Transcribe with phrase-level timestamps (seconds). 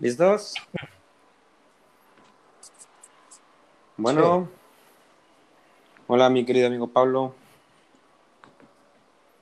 [0.00, 0.54] ¿Listos?
[3.98, 4.48] Bueno.
[6.06, 7.34] Hola, mi querido amigo Pablo.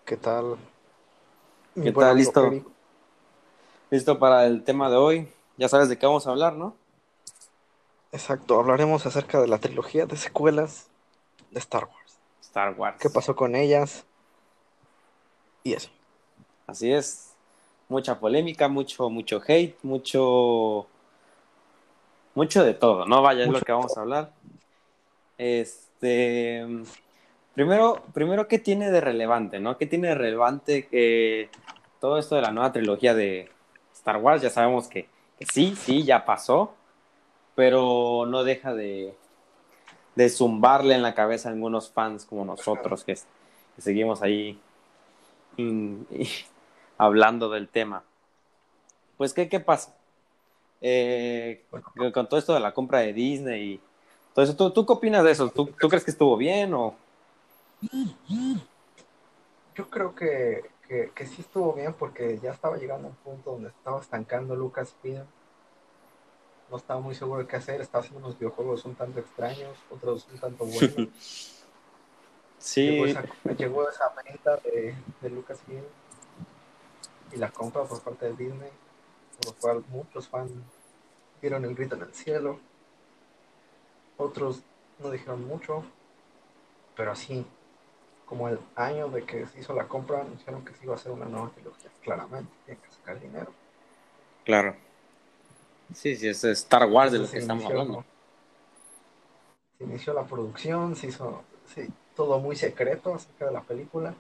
[0.04, 0.56] ¿Qué tal?
[1.80, 2.16] ¿Qué tal?
[2.16, 2.50] ¿Listo?
[3.90, 5.28] ¿Listo para el tema de hoy?
[5.58, 6.74] Ya sabes de qué vamos a hablar, ¿no?
[8.10, 10.88] Exacto, hablaremos acerca de la trilogía de secuelas
[11.52, 12.18] de Star Wars.
[12.40, 12.98] Star Wars.
[13.00, 14.04] ¿Qué pasó con ellas?
[15.62, 15.90] Y eso.
[16.66, 17.27] Así es
[17.88, 20.86] mucha polémica, mucho, mucho hate, mucho,
[22.34, 23.22] mucho de todo, ¿no?
[23.22, 24.32] Vaya, es lo que vamos a hablar.
[25.38, 26.66] Este,
[27.54, 29.78] primero, primero, ¿qué tiene de relevante, no?
[29.78, 31.50] ¿Qué tiene de relevante que
[32.00, 33.50] todo esto de la nueva trilogía de
[33.94, 34.42] Star Wars?
[34.42, 35.08] Ya sabemos que,
[35.52, 36.74] sí, sí, ya pasó,
[37.54, 39.14] pero no deja de,
[40.14, 43.16] de zumbarle en la cabeza a algunos fans como nosotros que,
[43.78, 44.60] seguimos ahí
[46.98, 48.02] hablando del tema.
[49.16, 49.94] Pues, ¿qué, qué pasa?
[50.80, 51.64] Eh,
[52.12, 53.80] con todo esto de la compra de Disney y
[54.34, 55.50] todo eso, ¿tú, qué opinas de eso?
[55.50, 56.94] ¿Tú, crees que estuvo bien o...?
[59.74, 63.68] Yo creo que, que, sí estuvo bien porque ya estaba llegando a un punto donde
[63.68, 65.24] estaba estancando Lucasfilm.
[66.70, 70.28] No estaba muy seguro de qué hacer, estaba haciendo unos videojuegos un tanto extraños, otros
[70.32, 71.08] un tanto buenos.
[72.58, 72.90] sí.
[72.90, 73.24] Llegó esa,
[73.56, 75.84] llegó esa venta de, de Lucasfilm
[77.32, 78.70] y la compra por parte de Disney,
[79.36, 80.50] por lo cual muchos fans
[81.40, 82.58] dieron el grito en el cielo.
[84.16, 84.62] Otros
[84.98, 85.84] no dijeron mucho,
[86.96, 87.46] pero así,
[88.26, 91.12] como el año de que se hizo la compra, anunciaron que se iba a hacer
[91.12, 91.90] una nueva trilogía.
[92.02, 93.52] Claramente, tienen que sacar dinero.
[94.44, 94.74] Claro.
[95.94, 98.04] Sí, sí, es Star Wars de lo que estamos hablando.
[99.78, 101.42] Se inició la producción, se hizo
[101.74, 104.14] sí, todo muy secreto acerca de la película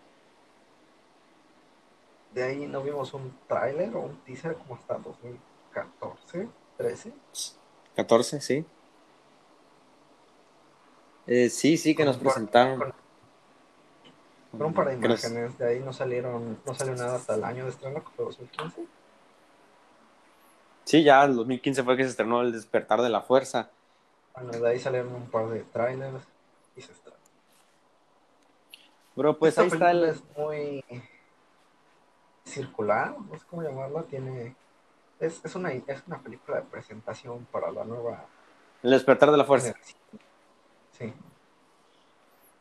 [2.38, 7.12] de ahí no vimos un tráiler o un teaser como hasta 2014, 13.
[7.96, 8.64] 14, sí.
[11.26, 12.94] Eh, sí, sí, que nos presentaron.
[14.50, 17.64] fueron un par de imágenes, de ahí no salieron, no salió nada hasta el año
[17.64, 18.86] de estreno, que fue 2015.
[20.84, 23.68] Sí, ya el 2015 fue que se estrenó El Despertar de la Fuerza.
[24.34, 26.24] Bueno, de ahí salieron un par de trailers
[26.76, 27.18] y se estrenó.
[29.16, 30.04] Bro, pues ahí está el...
[30.04, 30.84] Es muy
[32.48, 34.54] circular, no sé cómo llamarla, tiene...
[35.20, 38.26] Es, es, una, es una película de presentación para la nueva...
[38.82, 39.74] El despertar de la fuerza.
[40.92, 41.12] Sí.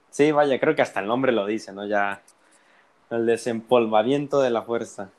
[0.10, 1.86] Sí, vaya, creo que hasta el nombre lo dice, ¿no?
[1.86, 2.22] Ya
[3.10, 5.10] el desempolvamiento de la fuerza.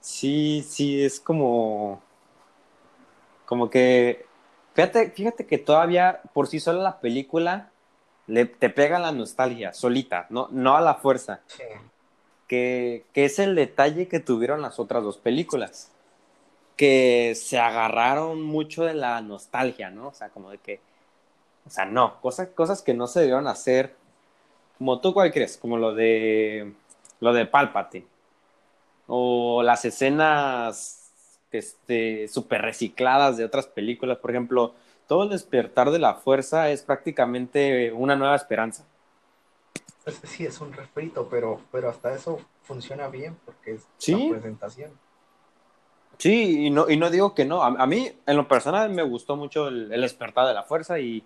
[0.00, 2.02] Sí, sí, es como...
[3.44, 4.26] Como que...
[4.74, 7.70] Fíjate, fíjate que todavía por sí sola la película
[8.26, 11.40] le, te pega la nostalgia, solita, no, no a la fuerza.
[11.46, 11.64] Sí
[12.48, 15.92] que, es el detalle que tuvieron las otras dos películas,
[16.76, 20.08] que se agarraron mucho de la nostalgia, ¿no?
[20.08, 20.80] O sea, como de que,
[21.66, 23.94] o sea, no, cosas, cosas que no se debieron hacer,
[24.78, 26.72] como tú cuál crees, como lo de,
[27.20, 27.48] lo de
[29.06, 31.10] o las escenas
[31.50, 34.74] este, súper recicladas de otras películas, por ejemplo,
[35.06, 38.84] todo el despertar de la fuerza es prácticamente una nueva esperanza
[40.10, 44.90] sí es un refrito, pero, pero hasta eso funciona bien porque es la presentación.
[46.18, 47.62] Sí, y no, y no digo que no.
[47.62, 51.24] A, mí, en lo personal, me gustó mucho el, despertar de la fuerza y,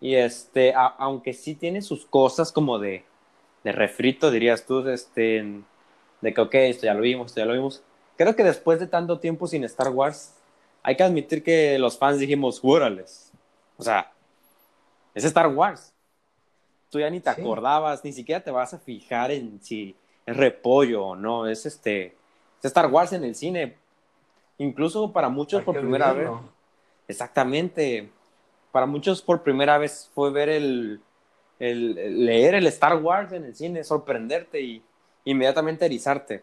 [0.00, 3.04] y este, aunque sí tiene sus cosas como de,
[3.64, 5.44] de refrito, dirías tú, este,
[6.20, 7.82] de que, ok, esto ya lo vimos, esto ya lo vimos.
[8.16, 10.34] Creo que después de tanto tiempo sin Star Wars,
[10.84, 13.32] hay que admitir que los fans dijimos, júrales.
[13.76, 14.12] O sea,
[15.12, 15.92] es Star Wars
[16.90, 21.06] tú ya ni te acordabas, ni siquiera te vas a fijar en si es repollo
[21.06, 23.76] o no, es este, es Star Wars en el cine,
[24.58, 26.30] incluso para muchos por primera vez.
[27.08, 28.10] Exactamente,
[28.72, 31.00] para muchos por primera vez fue ver el,
[31.58, 34.82] el, leer el Star Wars en el cine, sorprenderte y
[35.24, 36.42] inmediatamente erizarte.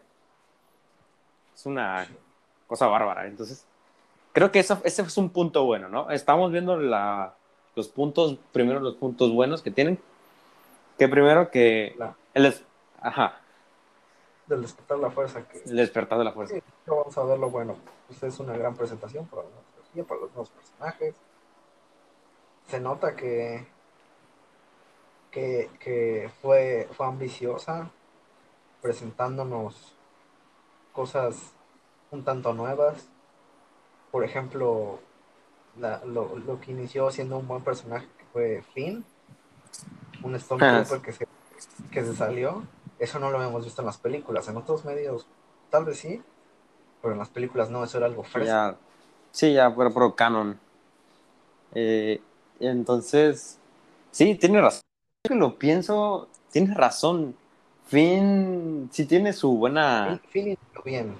[1.54, 2.08] Es una
[2.66, 3.66] cosa bárbara, entonces
[4.32, 6.10] creo que eso, ese es un punto bueno, ¿no?
[6.10, 7.34] Estamos viendo la,
[7.76, 9.98] los puntos, primero los puntos buenos que tienen,
[10.98, 11.96] que primero que...
[12.34, 12.54] El
[13.00, 13.40] Ajá.
[14.46, 15.48] Del despertar de la fuerza.
[15.48, 15.58] Que...
[15.58, 16.54] El despertar de la fuerza.
[16.54, 17.76] Sí, vamos a ver lo bueno.
[18.08, 19.64] Pues es una gran presentación para la nueva
[20.02, 21.14] para los nuevos personajes.
[22.66, 23.66] Se nota que,
[25.30, 27.90] que, que fue, fue ambiciosa,
[28.82, 29.94] presentándonos
[30.92, 31.52] cosas
[32.10, 33.08] un tanto nuevas.
[34.10, 34.98] Por ejemplo,
[35.76, 39.04] lo, lo, que inició siendo un buen personaje que fue Finn,
[40.24, 41.28] un Stormtrooper que, se,
[41.92, 42.64] que se salió,
[42.98, 44.48] eso no lo hemos visto en las películas.
[44.48, 45.26] En otros medios,
[45.70, 46.22] tal vez sí,
[47.00, 48.48] pero en las películas no, eso era algo fresco.
[48.48, 48.76] Ya,
[49.30, 50.58] sí, ya, pero pro canon.
[51.74, 52.20] Eh,
[52.58, 53.58] entonces,
[54.10, 54.82] sí, tiene razón.
[55.22, 57.36] Que lo pienso, tienes razón.
[57.86, 60.20] Finn sí tiene su buena.
[60.30, 61.16] Finn inició bien.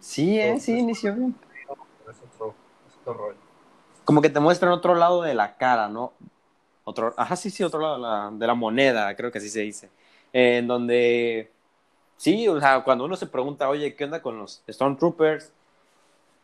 [0.00, 1.34] Sí, eh, sí, inició bien.
[2.08, 2.54] Es otro,
[2.88, 3.38] es otro rollo.
[4.04, 6.12] Como que te muestran otro lado de la cara, ¿no?
[6.84, 9.60] Otro, ajá, sí, sí, otro lado de la, de la moneda, creo que así se
[9.60, 9.88] dice.
[10.32, 11.50] Eh, en donde,
[12.16, 15.50] sí, o sea, cuando uno se pregunta, oye, ¿qué onda con los Stormtroopers?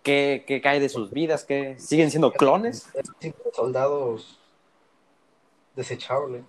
[0.02, 1.44] ¿Qué, qué cae de sus vidas?
[1.44, 2.90] ¿Qué, ¿Siguen siendo clones?
[3.52, 4.38] Soldados
[5.76, 6.42] desechables.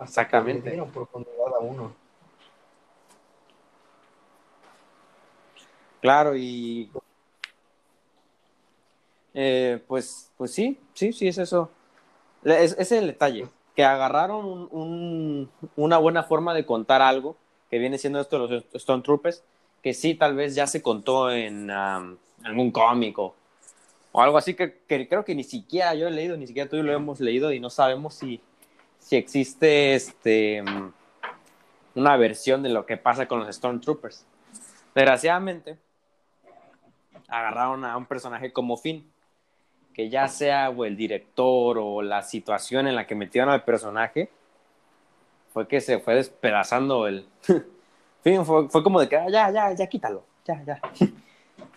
[0.00, 0.70] Exactamente.
[0.70, 1.94] Dieron profundidad a uno.
[6.00, 6.90] Claro, y
[9.34, 11.70] eh, pues, pues sí, sí, sí, es eso.
[12.44, 17.36] Es, es el detalle, que agarraron un- un- una buena forma de contar algo,
[17.70, 19.42] que viene siendo esto de los Stone Troopers,
[19.82, 23.34] que sí, tal vez ya se contó en um, algún cómic o,
[24.14, 26.92] algo así, que, creo que ni siquiera yo he leído, ni siquiera tú y lo
[26.92, 28.40] hemos leído y no sabemos si,
[28.98, 30.62] si existe este,
[31.94, 34.26] una versión de lo que pasa con los Stormtroopers.
[34.94, 35.78] Desgraciadamente,
[37.28, 39.10] agarraron a un personaje como Finn,
[39.92, 44.30] que ya sea o el director o la situación en la que metieron al personaje,
[45.52, 47.26] fue que se fue despedazando el...
[48.22, 50.80] Finn fue, fue como de que, "Ah, ya, ya, ya, quítalo, ya, ya.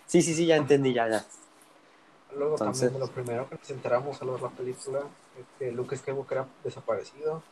[0.06, 1.24] Sí, sí, sí, ya entendí, ya, ya.
[2.36, 5.00] Luego Entonces- también de lo primero que nos enteramos al ver la película
[5.38, 7.42] es que Luke Skywalker era desaparecido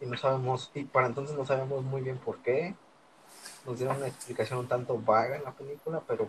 [0.00, 2.74] y no sabemos, y para entonces no sabemos muy bien por qué.
[3.66, 6.28] Nos dieron una explicación un tanto vaga en la película, pero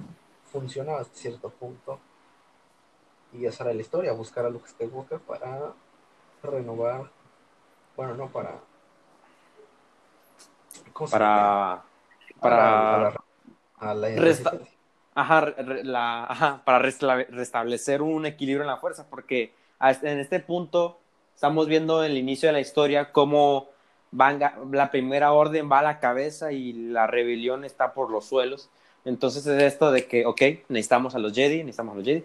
[0.51, 1.99] funciona hasta cierto punto.
[3.33, 5.73] Y esa era la historia, buscar a Luke Skywalker para
[6.43, 7.09] renovar,
[7.95, 8.55] bueno, no para...
[10.93, 11.25] ¿cómo se llama?
[11.29, 11.73] Para...
[11.73, 11.83] A
[12.41, 12.57] Para...
[12.57, 13.23] la- a la-
[13.91, 14.21] a la Resta-
[14.51, 14.75] resistencia.
[15.15, 15.53] Ajá,
[15.83, 20.97] la, ajá, para resta- restablecer un equilibrio en la fuerza, porque en este punto
[21.35, 23.67] estamos viendo en el inicio de la historia cómo
[24.11, 24.39] van,
[24.71, 28.69] la primera orden va a la cabeza y la rebelión está por los suelos.
[29.05, 32.23] Entonces es esto de que, ok, necesitamos a los Jedi, necesitamos a los Jedi.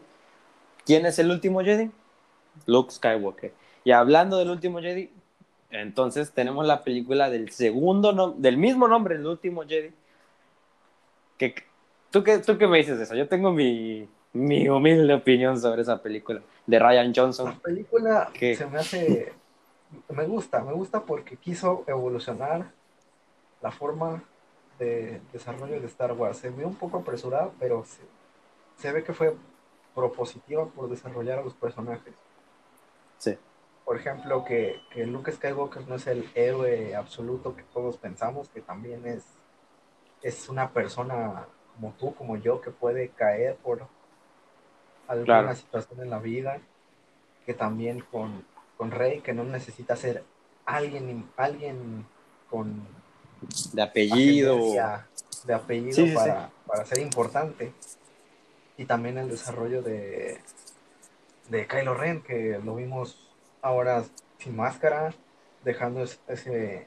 [0.87, 1.91] ¿Quién es el último Jedi?
[2.67, 3.53] Luke Skywalker.
[3.85, 5.11] Y hablando del último Jedi,
[5.71, 9.93] entonces tenemos la película del segundo, nom- del mismo nombre, el último Jedi,
[11.39, 11.55] que
[12.11, 13.17] ¿Tú qué, ¿Tú qué me dices de eso?
[13.17, 17.59] Yo tengo mi, mi humilde opinión sobre esa película de Ryan La Johnson.
[17.61, 18.55] película ¿Qué?
[18.55, 19.33] se me hace.
[20.09, 22.71] Me gusta, me gusta porque quiso evolucionar
[23.61, 24.23] la forma
[24.79, 26.37] de desarrollo de Star Wars.
[26.39, 28.03] Se ve un poco apresurada, pero se,
[28.81, 29.35] se ve que fue
[29.95, 32.15] propositiva por desarrollar a los personajes.
[33.19, 33.37] Sí,
[33.85, 38.61] Por ejemplo, que, que Luke Skywalker no es el héroe absoluto que todos pensamos, que
[38.61, 39.23] también es,
[40.23, 43.87] es una persona como tú, como yo, que puede caer por
[45.07, 45.55] alguna Claro.
[45.57, 46.61] situación en la vida,
[47.47, 48.45] que también con,
[48.79, 50.25] con Rey, que no necesita ser
[50.65, 52.07] alguien, alguien
[52.49, 52.87] con
[53.73, 54.57] de apellido.
[55.45, 56.15] de apellido Sí, sí, sí.
[56.15, 57.73] para, para ser importante.
[58.77, 60.41] Y también el desarrollo de,
[61.49, 63.31] de Kylo Ren, que lo vimos
[63.63, 64.05] ahora
[64.39, 65.15] sin máscara,
[65.63, 66.87] dejando es- ese,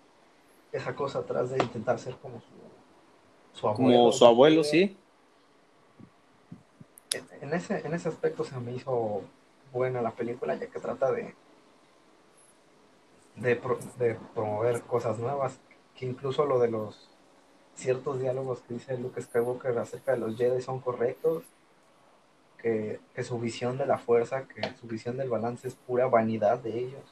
[0.72, 4.00] esa cosa atrás de intentar ser como su, su abuelo.
[4.00, 4.98] Como su abuelo, sí.
[7.14, 9.22] En, en ese, en ese aspecto se me hizo
[9.72, 11.34] buena la película, ya que trata de,
[13.36, 15.58] de, pro- de promover cosas nuevas,
[15.96, 17.10] que incluso lo de los
[17.76, 21.44] ciertos diálogos que dice Luke Skywalker acerca de los Jedi son correctos,
[22.62, 26.60] que, que su visión de la fuerza, que su visión del balance es pura vanidad
[26.60, 27.04] de ellos,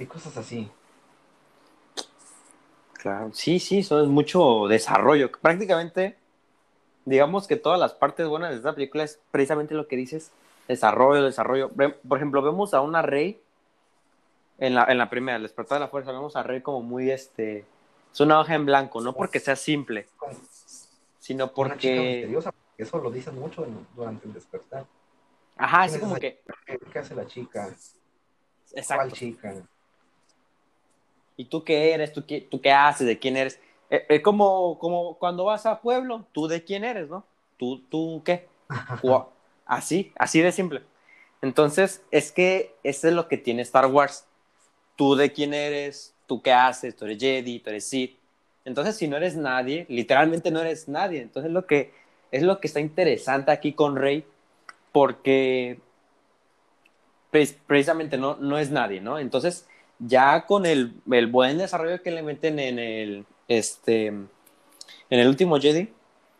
[0.00, 0.70] y cosas así.
[2.94, 5.30] Claro, sí, sí, eso es mucho desarrollo.
[5.30, 6.16] Prácticamente,
[7.04, 10.32] digamos que todas las partes buenas de esta película es precisamente lo que dices,
[10.66, 11.70] desarrollo, desarrollo.
[11.70, 13.40] Por ejemplo, vemos a una Rey
[14.58, 17.10] en la, en la primera, el despertar de la fuerza, vemos a Rey como muy,
[17.10, 17.64] este,
[18.12, 20.06] es una hoja en blanco, no porque sea simple,
[21.20, 22.34] sino porque
[22.78, 24.86] eso lo dicen mucho en- durante el despertar.
[25.56, 26.42] ajá, así ¿Quién es como que,
[26.92, 27.68] ¿Qué, hace la chica?
[27.68, 29.16] ¿Cuál exacto.
[29.16, 29.54] chica?
[31.36, 32.12] ¿Y tú qué eres?
[32.12, 33.06] ¿Tú qué, tú qué haces?
[33.06, 33.60] ¿De quién eres?
[33.90, 37.24] Eh, Es como, como cuando vas a pueblo, ¿tú de quién eres, no?
[37.58, 38.48] ¿Tú, tú qué?
[39.64, 40.82] Así, así de simple.
[41.42, 44.26] Entonces, es que eso es lo que tiene Star Wars.
[44.96, 48.18] Tú de quién eres, tú qué haces, tú eres Jedi, tú eres Sith.
[48.64, 51.20] Entonces, si no eres nadie, literalmente no eres nadie.
[51.22, 51.92] Entonces, lo que
[52.36, 54.24] es lo que está interesante aquí con Rey,
[54.92, 55.78] porque
[57.30, 59.18] pre- precisamente no, no es nadie, ¿no?
[59.18, 59.66] Entonces,
[59.98, 64.28] ya con el, el buen desarrollo que le meten en el, este, En
[65.10, 65.92] el último Jedi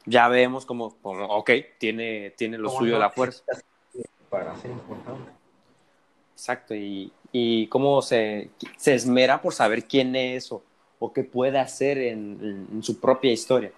[0.04, 3.42] ya vemos como, como, ok, tiene, tiene lo suyo no la fuerza.
[3.48, 3.64] necesitas
[4.30, 5.30] Para ser importante.
[6.32, 10.62] Exacto, y, y cómo se, se esmera por saber quién es o,
[10.98, 13.72] o qué puede hacer en, en- en su propia historia.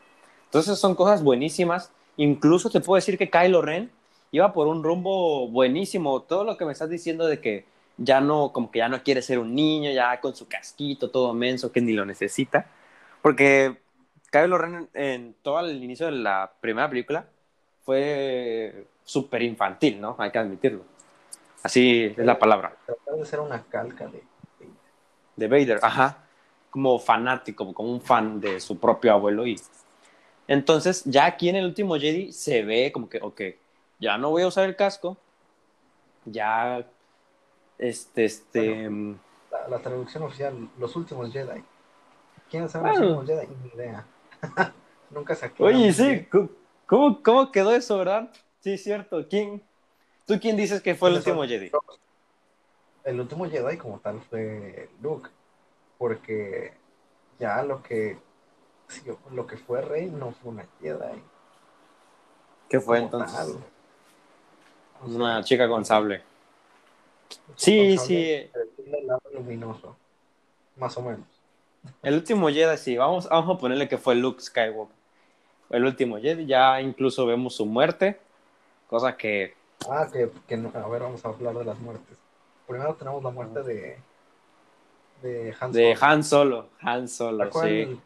[0.46, 1.92] Entonces son cosas buenísimas.
[2.18, 3.90] Incluso te puedo decir que Kylo Ren
[4.32, 6.20] iba por un rumbo buenísimo.
[6.22, 7.64] Todo lo que me estás diciendo de que
[7.96, 11.32] ya no, como que ya no quiere ser un niño, ya con su casquito todo
[11.32, 12.66] menso que ni lo necesita.
[13.22, 13.78] Porque
[14.30, 17.24] Kylo Ren en, todo el inicio de la primera película
[17.84, 20.14] fue súper infantil, ¿no?
[20.18, 20.82] Hay que admitirlo.
[21.62, 22.76] Así es la palabra.
[22.84, 24.18] Tratar de ser una calca de.
[24.18, 24.24] de-
[25.36, 26.18] de Vader, ajá,
[26.70, 29.56] como fanático, como un fan de su propio abuelo y
[30.48, 33.40] entonces ya aquí en el último Jedi se ve como que, ok,
[34.00, 35.16] ya no voy a usar el casco,
[36.24, 36.84] ya,
[37.78, 38.90] este, este,
[39.50, 41.62] La, la traducción oficial, los últimos Jedi.
[42.50, 43.00] ¿Quiénes son Bueno.
[43.00, 43.54] los últimos Jedi?
[43.62, 44.06] Ni idea.
[45.10, 45.62] Nunca saqué.
[45.62, 46.26] oye, sí.
[46.86, 48.30] ¿cómo- ¿cómo, quedó eso, verdad?
[48.60, 49.62] Sí, cierto, ¿quién,
[50.26, 51.70] tú quién dices que fue el último Jedi?
[53.04, 55.30] El último Jedi como tal fue Luke.
[55.96, 56.74] Porque
[57.38, 58.18] ya lo que
[58.88, 59.02] sí,
[59.32, 61.22] lo que fue Rey no fue una Jedi.
[62.68, 63.36] ¿Qué fue entonces?
[63.36, 63.56] tal.
[65.10, 66.22] Una chica con sable.
[67.46, 69.96] con Sí, sable sí, del lado luminoso.
[70.76, 71.26] Más o menos.
[72.02, 74.96] el último Jedi, sí, vamos, vamos a ponerle que fue Luke Skywalker.
[75.70, 78.18] El último Jedi, ya incluso vemos su muerte,
[78.88, 79.54] cosa que
[79.88, 82.18] Ah, que, que no- a ver, vamos a hablar de las muertes.
[82.66, 83.98] Primero tenemos la muerte de
[85.22, 86.06] de Han De Solo.
[86.12, 88.00] Han Solo, Han Solo, sí.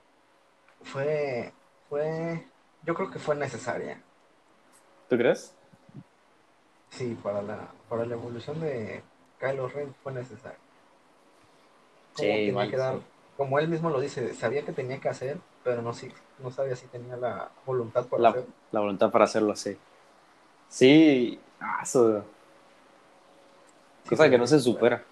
[0.85, 1.53] Fue
[1.89, 2.47] fue
[2.83, 4.03] yo creo que fue necesaria.
[5.09, 5.55] ¿Tú crees?
[6.91, 9.03] Sí, para la para la evolución de
[9.41, 10.61] Kylo Ren fue necesaria.
[12.15, 12.71] Como Sí, que va a sí.
[12.71, 13.01] quedar
[13.37, 16.77] como él mismo lo dice, sabía que tenía que hacer, pero no si, no sabía
[16.77, 18.47] si tenía la voluntad para La, hacer.
[18.71, 19.77] la voluntad para hacerlo así.
[20.69, 22.25] Sí, ah, eso.
[24.07, 25.05] Cosa Sí, que no se supera.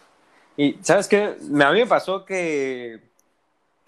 [0.56, 1.24] Y, ¿sabes qué?
[1.24, 3.09] A mí me pasó que,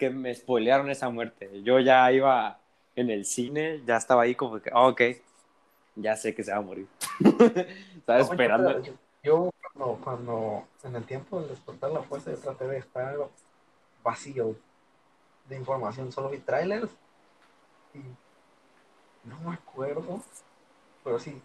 [0.03, 1.61] que me spoilearon esa muerte.
[1.63, 2.59] Yo ya iba
[2.95, 5.01] en el cine, ya estaba ahí como que, ah, ok,
[5.95, 6.87] ya sé que se va a morir.
[7.95, 8.81] Estaba No, esperando.
[8.81, 8.93] Yo,
[9.23, 13.15] yo cuando, cuando en el tiempo del despertar la fuerza, yo traté de estar
[14.03, 14.55] vacío
[15.49, 16.11] de información.
[16.11, 16.91] Solo vi trailers
[17.93, 17.99] y
[19.27, 20.21] no me acuerdo,
[21.03, 21.41] pero sí,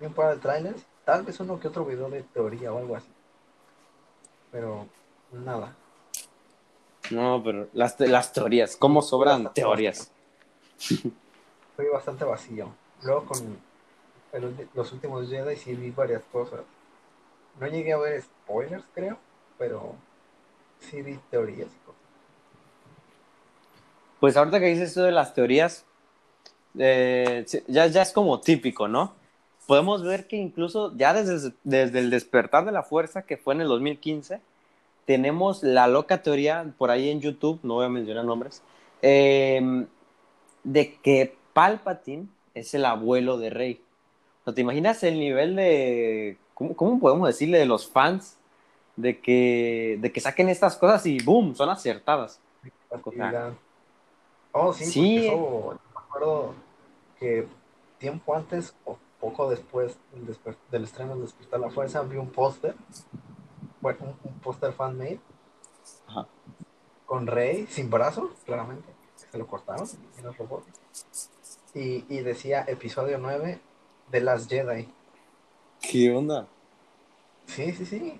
[0.00, 0.86] vi un par de trailers.
[1.04, 3.08] Tal vez uno que otro video de teoría o algo así.
[4.50, 4.86] Pero
[5.32, 5.74] nada.
[7.10, 10.10] No, pero las, te- las teorías, ¿cómo sobran Bastante teorías?
[11.76, 12.68] Fui bastante vacío.
[13.02, 13.58] Luego con
[14.32, 16.60] el los últimos Jedi sí vi varias cosas.
[17.60, 19.18] No llegué a ver spoilers, creo,
[19.58, 19.94] pero
[20.80, 22.02] sí vi teorías y cosas.
[24.20, 25.84] Pues ahorita que dices esto de las teorías,
[26.78, 29.14] eh, ya, ya es como típico, ¿no?
[29.66, 33.62] Podemos ver que incluso ya desde, desde el despertar de la fuerza, que fue en
[33.62, 34.40] el 2015,
[35.04, 38.62] tenemos la loca teoría por ahí en YouTube, no voy a mencionar nombres,
[39.02, 39.86] eh,
[40.64, 43.82] de que Palpatine es el abuelo de Rey.
[44.42, 48.38] O sea, ¿te imaginas el nivel de, ¿cómo, cómo podemos decirle de los fans?
[48.96, 51.54] De que, de que saquen estas cosas y ¡boom!
[51.54, 52.40] Son acertadas.
[54.52, 55.26] Oh, sí, Sí.
[55.26, 56.54] eso, me acuerdo
[57.18, 57.46] que
[57.98, 62.28] tiempo antes o poco después del, desper- del estreno de Despertar la Fuerza vi un
[62.28, 62.74] póster,
[63.82, 65.20] bueno, un, un póster fan-made
[67.04, 68.88] con Rey sin brazo, claramente,
[69.30, 69.86] se lo cortaron
[70.18, 70.64] en el robot.
[71.74, 73.60] Y, y decía episodio 9
[74.10, 74.88] de las Jedi.
[75.80, 76.46] ¿Qué onda?
[77.46, 78.18] Sí, sí, sí.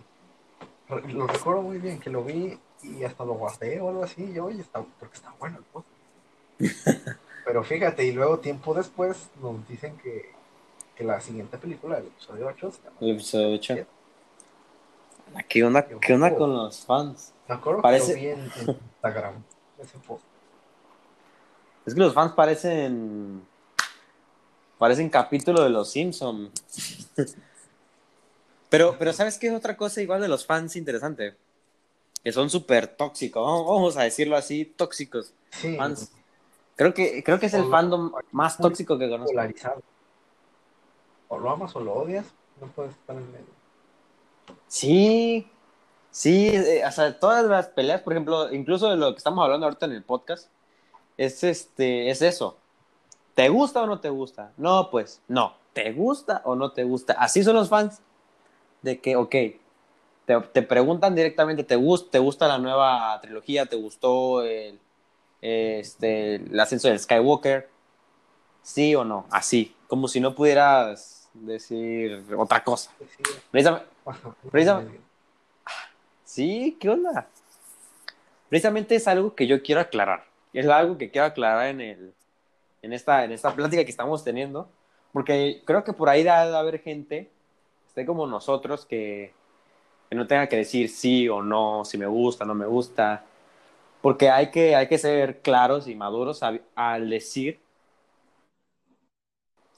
[1.08, 4.30] Lo recuerdo muy bien, que lo vi y hasta lo guardé o algo así.
[4.32, 5.92] Yo, oye, está, porque está bueno el póster.
[7.46, 10.32] Pero fíjate, y luego tiempo después nos dicen que,
[10.96, 13.86] que la siguiente película, el episodio 8, se llama- El episodio 8.
[15.48, 17.32] ¿Qué onda, qué onda con los fans?
[17.48, 19.42] Me acuerdo Parece- que lo vi en, Instagram,
[19.78, 19.96] ese.
[21.86, 23.42] Es que los fans parecen.
[24.78, 26.50] Parecen capítulo de los Simpson.
[28.68, 31.36] pero, pero ¿sabes qué es otra cosa igual de los fans interesante?
[32.24, 33.42] Que son súper tóxicos.
[33.66, 35.32] Vamos a decirlo así, tóxicos.
[35.50, 36.12] Sí, Fans.
[36.76, 39.32] Creo que, creo que es el fandom más tóxico que conozco.
[39.32, 39.82] polarizado.
[41.28, 42.26] O lo amas o lo odias,
[42.60, 43.61] no puedes estar en medio.
[44.72, 45.46] Sí,
[46.10, 49.66] sí, eh, o sea, todas las peleas, por ejemplo, incluso de lo que estamos hablando
[49.66, 50.48] ahorita en el podcast,
[51.18, 52.56] es este, es eso.
[53.34, 54.52] ¿Te gusta o no te gusta?
[54.56, 55.52] No, pues, no.
[55.74, 57.12] ¿Te gusta o no te gusta?
[57.18, 58.00] Así son los fans.
[58.80, 59.30] De que, ok,
[60.24, 63.66] te, te preguntan directamente, ¿te, gust- ¿te gusta la nueva trilogía?
[63.66, 64.80] ¿Te gustó el,
[65.42, 67.68] este, el ascenso del Skywalker,
[68.62, 72.90] sí o no, así, como si no pudieras decir otra cosa.
[73.50, 73.91] Precisamente,
[74.50, 75.00] precisamente,
[76.24, 77.28] sí, ¿qué onda?
[78.48, 82.14] Precisamente es algo que yo quiero aclarar, es algo que quiero aclarar en, el,
[82.82, 84.68] en, esta, en esta plática que estamos teniendo,
[85.12, 87.30] porque creo que por ahí debe de haber gente,
[87.86, 89.32] esté como nosotros, que,
[90.08, 93.24] que no tenga que decir sí o no, si me gusta, no me gusta,
[94.02, 96.42] porque hay que, hay que ser claros y maduros
[96.74, 97.60] al decir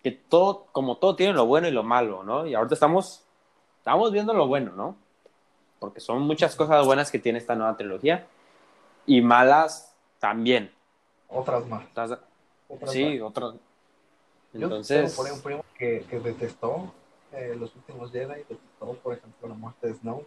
[0.04, 2.46] que todo, como todo tiene lo bueno y lo malo, ¿no?
[2.46, 3.24] Y ahorita estamos,
[3.84, 4.96] estamos viendo lo bueno, ¿no?
[5.78, 8.26] Porque son muchas cosas buenas que tiene esta nueva trilogía
[9.04, 10.72] y malas también.
[11.28, 11.84] Otras más.
[12.86, 13.56] sí, otras.
[14.54, 15.14] Entonces.
[15.14, 16.94] Yo por un primo que, que detestó
[17.32, 20.24] eh, los últimos Jedi, detestó, por ejemplo, la muerte de Snow,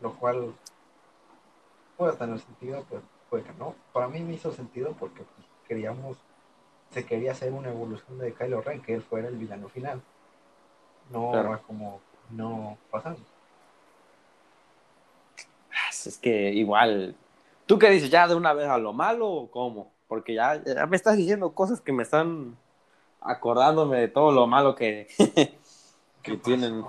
[0.00, 0.54] lo cual
[1.96, 3.74] puede tener sentido, pues puede que no.
[3.92, 6.18] Para mí me hizo sentido porque pues, queríamos,
[6.92, 10.00] se quería hacer una evolución de Kylo Ren, que él fuera el villano final.
[11.10, 11.32] No
[11.66, 12.00] como
[12.30, 13.20] no pasando.
[15.72, 17.14] Ah, es que igual,
[17.66, 18.10] ¿tú qué dices?
[18.10, 19.92] ¿Ya de una vez a lo malo o cómo?
[20.08, 22.56] Porque ya, me estás diciendo cosas que me están
[23.20, 25.08] acordándome de todo lo malo que,
[26.22, 26.84] que tienen.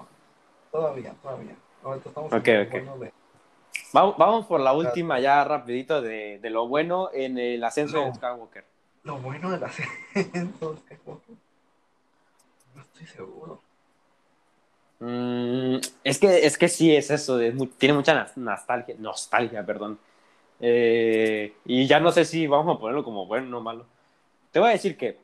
[0.72, 1.56] Todavía, todavía.
[1.84, 2.82] Ahorita estamos okay, okay.
[2.82, 3.14] de
[3.94, 8.66] Vamos, por la última ya rapidito de, lo bueno en el ascenso de Skywalker.
[9.04, 11.36] Lo bueno del ascenso de Skywalker.
[12.76, 13.60] No estoy seguro.
[15.02, 17.40] Mm, es, que, es que sí, es eso.
[17.78, 18.96] tiene mucha nostalgia.
[19.00, 20.00] Nostalgia, perdón.
[20.60, 23.86] Eh, y ya no sé si vamos a ponerlo como bueno o malo.
[24.52, 25.18] Te voy a decir que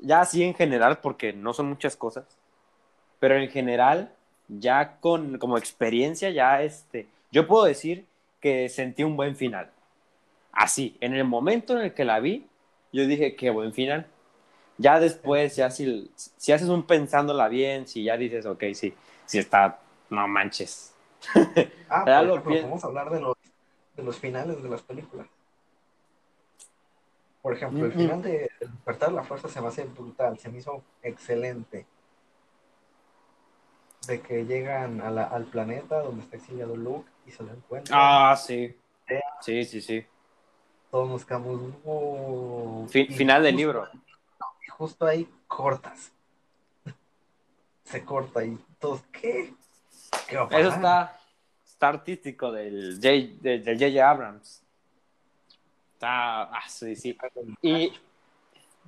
[0.00, 2.24] ya así en general, porque no son muchas cosas,
[3.18, 4.12] pero en general,
[4.48, 8.06] ya con como experiencia, ya este yo puedo decir
[8.40, 9.70] que sentí un buen final.
[10.52, 12.46] Así, en el momento en el que la vi,
[12.92, 14.06] yo dije, qué buen final.
[14.80, 18.94] Ya después, ya si, si haces un pensándola bien, si ya dices, ok, sí,
[19.26, 20.94] si está, no manches.
[21.90, 22.04] Ah,
[22.44, 23.36] vamos a hablar de los,
[23.94, 25.26] de los finales de las películas.
[27.42, 30.48] Por ejemplo, el final de El despertar de la fuerza se me hace brutal, se
[30.48, 31.84] me hizo excelente
[34.06, 37.98] de que llegan al planeta donde está exiliado Luke y se lo encuentran.
[38.00, 38.74] Ah, sí.
[39.40, 40.06] Sí, sí, sí.
[40.90, 41.60] Todos nos quedamos.
[41.84, 43.86] Oh", final del libro.
[44.80, 46.10] Justo ahí cortas.
[47.84, 49.52] Se corta y todos, ¿qué?
[50.50, 51.20] Eso está,
[51.66, 54.10] está artístico del J.J.
[54.10, 54.62] Abrams.
[55.92, 56.44] Está.
[56.44, 57.18] Ah, sí, sí.
[57.60, 57.92] Y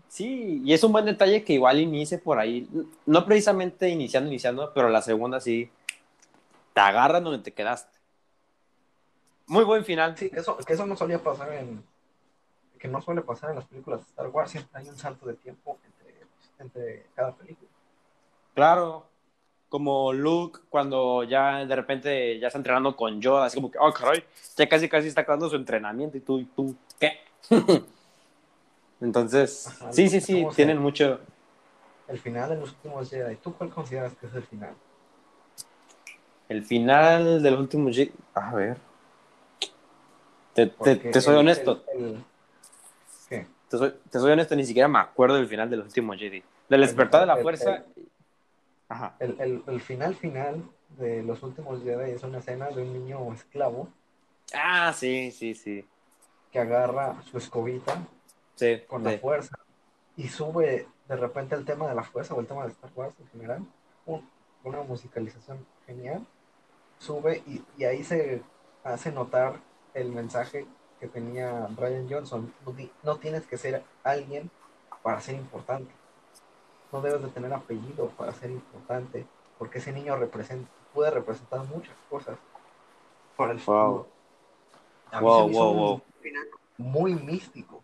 [0.09, 2.68] Sí, y es un buen detalle que igual inicie por ahí,
[3.07, 5.70] no precisamente iniciando, iniciando, pero la segunda sí
[6.74, 7.98] te agarran donde te quedaste.
[9.46, 10.16] Muy buen final.
[10.18, 11.83] Sí, eso, que eso no solía pasar en,
[12.82, 15.34] que no suele pasar en las películas de Star Wars, siempre hay un salto de
[15.34, 15.78] tiempo
[16.58, 17.70] entre, cada película.
[18.54, 19.06] Claro,
[19.68, 23.92] como Luke cuando ya de repente ya está entrenando con Yoda, así como que, oh,
[23.92, 24.24] caray,
[24.56, 27.20] ya casi casi está acabando su entrenamiento y tú, y tú, ¿qué?
[29.00, 31.20] Entonces, sí, sí, sí, tienen mucho.
[32.08, 34.74] El final de los últimos Jedi, ¿tú cuál consideras que es el final?
[36.48, 38.12] El final de los últimos Jedi.
[38.34, 38.76] A ver.
[40.54, 41.82] Te, te, soy honesto.
[43.72, 46.44] Te soy, te soy, honesto, ni siquiera me acuerdo del final de los últimos Jedi.
[46.68, 47.82] Del despertar de la fuerza.
[48.87, 49.16] Ajá.
[49.18, 50.62] El, el, final final
[50.98, 53.88] de los últimos Jedi es una escena de un niño esclavo.
[54.52, 55.87] Ah, sí, sí, sí.
[56.50, 57.96] Que agarra su escobita
[58.88, 59.58] con la fuerza.
[60.18, 63.14] Y sube de repente el tema de la fuerza o el tema de Star Wars
[63.20, 63.66] en general,
[64.64, 66.26] una musicalización genial,
[66.98, 68.42] sube y, ahí se
[68.85, 69.61] hace notar
[69.94, 70.66] el mensaje
[71.02, 72.54] que tenía Brian Johnson.
[73.02, 74.48] No, tienes que ser alguien
[75.02, 75.90] para ser importante.
[76.92, 79.26] No debes de tener apellido para ser importante,
[79.58, 82.38] porque ese niño representa, puede representar muchas cosas
[83.36, 84.06] para el futuro.
[85.10, 85.20] Wow.
[85.20, 86.02] Wow, wow,
[86.78, 87.82] Muy místico.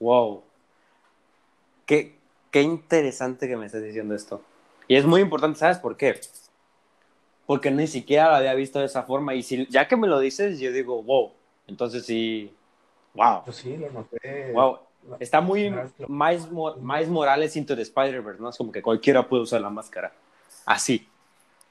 [0.00, 0.42] Wow.
[1.84, 2.16] Qué,
[2.50, 4.40] qué interesante que me estés diciendo esto.
[4.86, 6.18] Y es muy importante, ¿sabes por qué?
[7.44, 9.34] Porque ni siquiera lo había visto de esa forma.
[9.34, 11.32] Y si, ya que me lo dices, yo digo, wow.
[11.68, 12.52] Entonces sí,
[13.14, 13.44] wow.
[13.44, 14.52] Pues sí, lo noté.
[14.52, 14.78] Wow.
[15.20, 15.72] Está muy
[16.08, 18.50] más, más Morales into the Spider-Verse, ¿no?
[18.50, 20.12] Es como que cualquiera puede usar la máscara.
[20.66, 21.06] Así.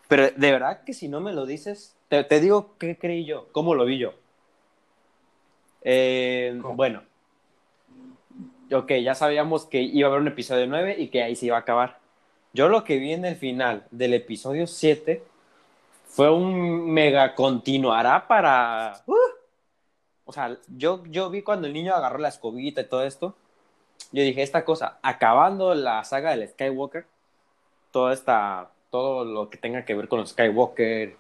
[0.07, 3.47] Pero de verdad que si no me lo dices, te, te digo qué creí yo,
[3.51, 4.13] cómo lo vi yo.
[5.81, 7.03] Eh, bueno,
[8.71, 11.57] ok, ya sabíamos que iba a haber un episodio 9 y que ahí se iba
[11.57, 11.99] a acabar.
[12.53, 15.23] Yo lo que vi en el final del episodio 7
[16.07, 19.03] fue un mega continuará para...
[19.05, 19.15] Uh,
[20.27, 23.33] o sea, yo, yo vi cuando el niño agarró la escobita y todo esto,
[24.11, 27.05] yo dije, esta cosa, acabando la saga del Skywalker,
[27.91, 31.15] todo esta, todo lo que tenga que ver con los Skywalker,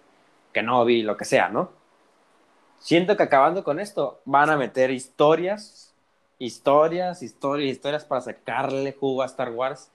[0.51, 1.71] Kenobi, lo que sea, ¿no?
[2.79, 5.93] Siento que acabando con esto, van a meter historias,
[6.37, 9.89] historias, historias, historias para sacarle jugo a Star Wars,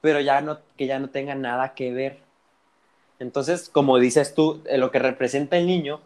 [0.00, 2.20] pero ya no, que ya no tenga nada que ver.
[3.18, 6.00] Entonces, como dices tú, lo que representa el niño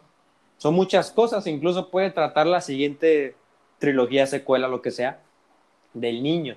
[0.57, 3.35] son muchas cosas, incluso puede tratar la siguiente
[3.79, 5.19] trilogía, secuela, lo que sea,
[5.93, 6.55] del niño.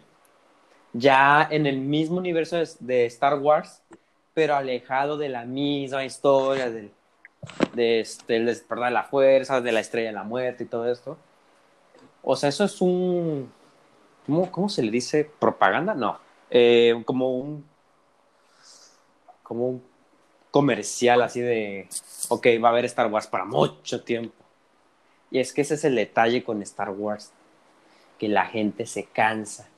[0.93, 3.83] Ya en el mismo universo de, Star Wars,
[4.35, 6.91] pero alejado de la misma historia, del,
[7.75, 11.17] de este, despertar de la fuerza, de la estrella de la muerte y todo esto.
[12.23, 13.53] O sea, eso es un.
[14.27, 15.31] ¿Cómo, cómo se le dice?
[15.39, 15.95] ¿Propaganda?
[15.95, 16.19] No.
[16.51, 17.65] Eh, como un.
[19.43, 19.89] Como un
[20.51, 21.89] comercial así de.
[22.29, 24.35] Ok, va a haber Star Wars para mucho tiempo.
[25.31, 27.33] Y es que ese es el detalle con Star Wars
[28.19, 29.69] que la gente se cansa.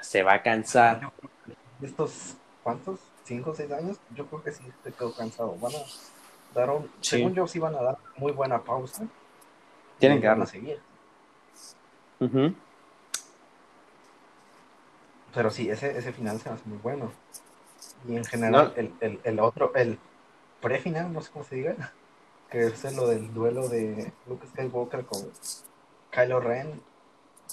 [0.00, 1.12] Se va a cansar.
[1.82, 3.00] ¿Estos cuántos?
[3.24, 3.98] ¿Cinco o seis años?
[4.14, 5.56] Yo creo que sí te quedo cansado.
[5.60, 5.78] Van a
[6.54, 9.06] dar un, según yo, sí van a dar muy buena pausa.
[9.98, 10.46] Tienen que darla.
[10.46, 10.80] seguir.
[15.34, 17.10] Pero sí, ese, ese final se hace muy bueno.
[18.06, 19.98] Y en general, el, el, el, otro, el
[20.60, 21.92] pre-final, no sé cómo se diga,
[22.50, 25.30] que es lo del duelo de Luke Skywalker con
[26.10, 26.80] Kylo Ren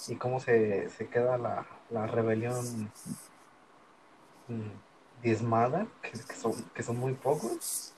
[0.08, 2.90] y cómo se, se queda la, la rebelión
[4.48, 7.92] mm, diezmada, que, son, que son muy pocos,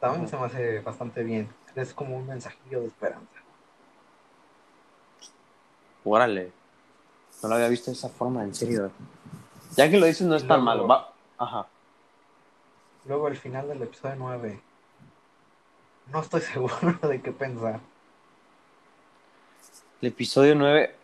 [0.00, 1.48] también se me hace bastante bien.
[1.74, 3.26] Es como un mensajillo de esperanza.
[6.04, 6.52] Órale.
[7.42, 8.90] No lo había visto de esa forma, en serio.
[9.76, 10.88] Ya que lo dices, no es tan malo.
[11.36, 11.66] Ajá.
[13.08, 14.60] Luego, el final del episodio 9.
[16.12, 16.76] No estoy seguro
[17.08, 17.80] de qué pensar.
[20.02, 20.94] El episodio 9.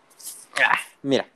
[0.62, 1.27] Ah, mira.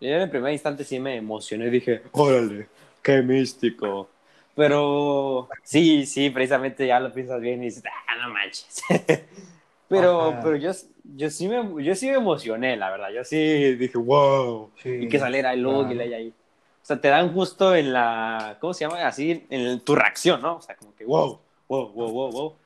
[0.00, 2.68] Yo en el primer instante sí me emocioné y dije, órale,
[3.02, 4.08] qué místico.
[4.54, 8.82] Pero sí, sí, precisamente ya lo piensas bien y dices, ah, no manches.
[9.88, 10.72] pero pero yo,
[11.16, 13.10] yo, sí me, yo sí me emocioné, la verdad.
[13.10, 14.70] Yo sí dije, wow.
[14.84, 16.34] y que saliera el look y la ahí.
[16.92, 19.06] Sea, te dan justo en la, ¿cómo se llama?
[19.06, 20.56] Así, en tu reacción, ¿no?
[20.56, 22.56] O sea, como que, wow, wow, wow, wow, wow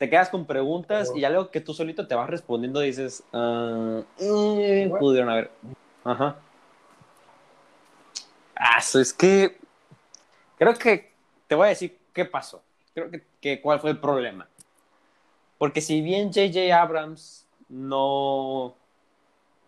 [0.00, 4.02] te quedas con preguntas y ya luego que tú solito te vas respondiendo dices, uh,
[4.98, 5.50] pudieron haber.
[6.02, 6.36] Ajá.
[8.56, 9.58] Ah, eso es que
[10.56, 11.12] creo que
[11.46, 12.62] te voy a decir qué pasó.
[12.94, 14.48] Creo que, que cuál fue el problema.
[15.58, 16.80] Porque si bien J.J.
[16.80, 18.74] Abrams no,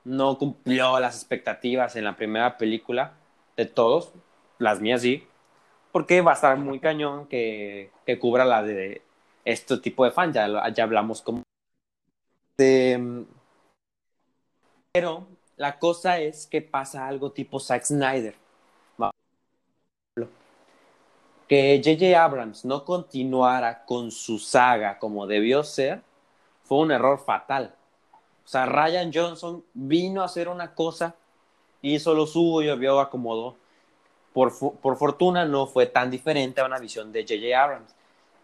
[0.02, 3.12] no cumplió las expectativas en la primera película
[3.56, 4.12] de todos,
[4.58, 5.26] las mías sí,
[5.92, 9.02] porque va a estar muy cañón que, que cubra la de
[9.44, 11.42] este tipo de fan, ya, ya hablamos como...
[14.92, 18.34] Pero la cosa es que pasa algo tipo Zack Snyder.
[21.48, 22.22] Que J.J.
[22.22, 26.02] Abrams no continuara con su saga como debió ser
[26.64, 27.74] fue un error fatal.
[28.44, 31.14] O sea, Ryan Johnson vino a hacer una cosa,
[31.82, 33.56] hizo lo suyo, vio, acomodó.
[34.32, 37.62] Por, por fortuna no fue tan diferente a una visión de J.J.
[37.62, 37.94] Abrams.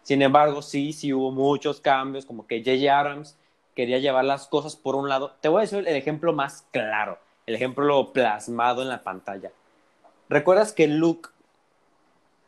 [0.03, 2.99] Sin embargo, sí, sí hubo muchos cambios, como que J.J.
[2.99, 3.37] Abrams
[3.75, 5.35] quería llevar las cosas por un lado.
[5.41, 9.53] Te voy a decir el ejemplo más claro, el ejemplo plasmado en la pantalla.
[10.29, 11.31] ¿Recuerdas que Luke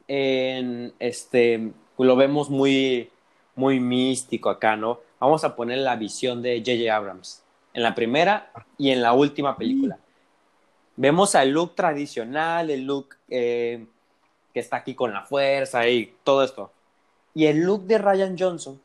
[0.09, 3.11] en este lo vemos muy
[3.55, 4.99] muy místico acá, ¿no?
[5.21, 6.95] Vamos a poner la visión de J.J.
[6.95, 9.99] Abrams en la primera y en la última película.
[11.01, 13.87] Vemos al Luke tradicional, el Luke eh,
[14.53, 16.71] que está aquí con la fuerza y todo esto.
[17.33, 18.79] Y el look de Ryan Johnson,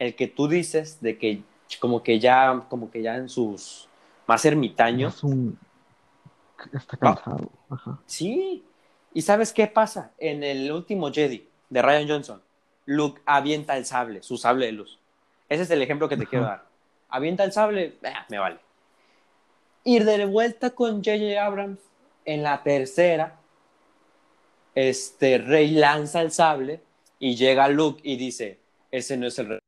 [0.00, 1.44] el que tú dices de que
[1.78, 3.88] como que ya, como que ya en sus
[4.26, 5.22] más ermitaños.
[6.72, 7.48] Está cansado.
[8.06, 8.64] Sí.
[9.14, 10.10] ¿Y sabes qué pasa?
[10.18, 12.42] En el último Jedi de Ryan Johnson,
[12.86, 14.98] Luke avienta el sable, su sable de luz.
[15.48, 16.66] Ese es el ejemplo que te quiero dar.
[17.08, 18.58] Avienta el sable, eh, me vale.
[19.84, 21.42] Ir de vuelta con J.J.
[21.42, 21.80] Abrams
[22.24, 23.38] en la tercera,
[24.74, 26.80] este Rey lanza el sable
[27.18, 28.58] y llega Luke y dice,
[28.90, 29.58] ese no es el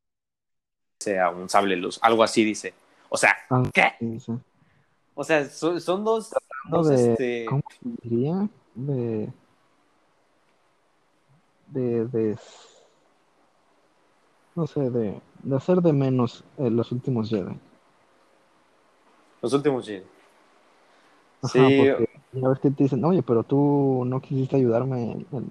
[1.00, 2.74] sea un sable luz, algo así dice.
[3.08, 3.92] O sea, ah, ¿qué?
[5.14, 6.32] O sea, son, dos,
[6.90, 7.62] este, ¿Cómo
[8.02, 8.48] diría?
[8.74, 9.28] De,
[11.68, 12.38] de, de,
[14.54, 17.58] no sé, de, de hacer de menos eh, los últimos Jedi.
[19.42, 20.04] Los últimos Jedi.
[21.44, 21.88] sí.
[21.88, 25.50] a ver qué te dicen, oye, pero tú no quisiste ayudarme en,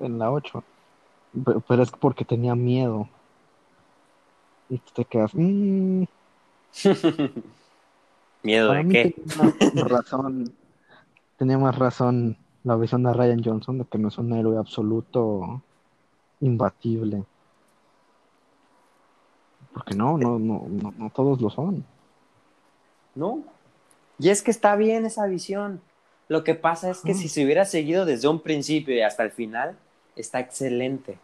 [0.00, 0.64] en la 8.
[1.66, 3.08] Pero, es porque tenía miedo.
[4.68, 6.04] Y tú te quedas, mmm,
[8.42, 9.14] Miedo para de qué.
[9.14, 10.54] tenía más razón,
[11.36, 15.62] tenía más razón la visión de Ryan Johnson de que no es un héroe absoluto
[16.40, 17.24] imbatible.
[19.72, 21.84] Porque no, no, no, no, no todos lo son.
[23.14, 23.42] ¿No?
[24.18, 25.80] Y es que está bien esa visión.
[26.28, 29.32] Lo que pasa es que si se hubiera seguido desde un principio y hasta el
[29.32, 29.76] final,
[30.16, 31.18] está excelente.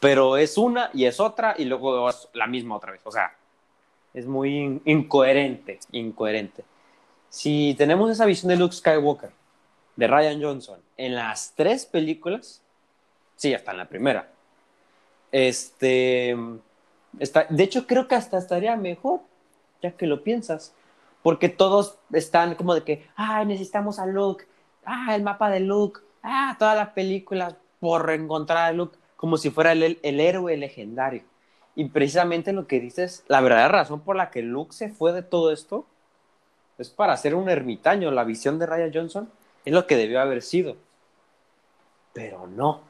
[0.00, 3.00] Pero es una y es otra y luego es la misma otra vez.
[3.04, 3.34] O sea,
[4.14, 6.64] es muy in- incoherente, incoherente.
[7.28, 9.30] Si tenemos esa visión de Luke Skywalker,
[9.96, 12.62] de Ryan Johnson, en las tres películas,
[13.36, 14.28] sí, hasta en la primera,
[15.30, 16.36] este,
[17.18, 19.20] está, de hecho creo que hasta estaría mejor,
[19.82, 20.74] ya que lo piensas,
[21.22, 24.46] porque todos están como de que, ay, necesitamos a Luke,
[24.84, 29.50] ah, el mapa de Luke, ah, toda la película por encontrar a Luke, como si
[29.50, 31.22] fuera el, el héroe legendario.
[31.74, 35.22] Y precisamente lo que dices, la verdadera razón por la que Luke se fue de
[35.22, 35.86] todo esto
[36.78, 38.10] es para ser un ermitaño.
[38.10, 39.30] La visión de Ryan Johnson
[39.64, 40.76] es lo que debió haber sido.
[42.12, 42.80] Pero no.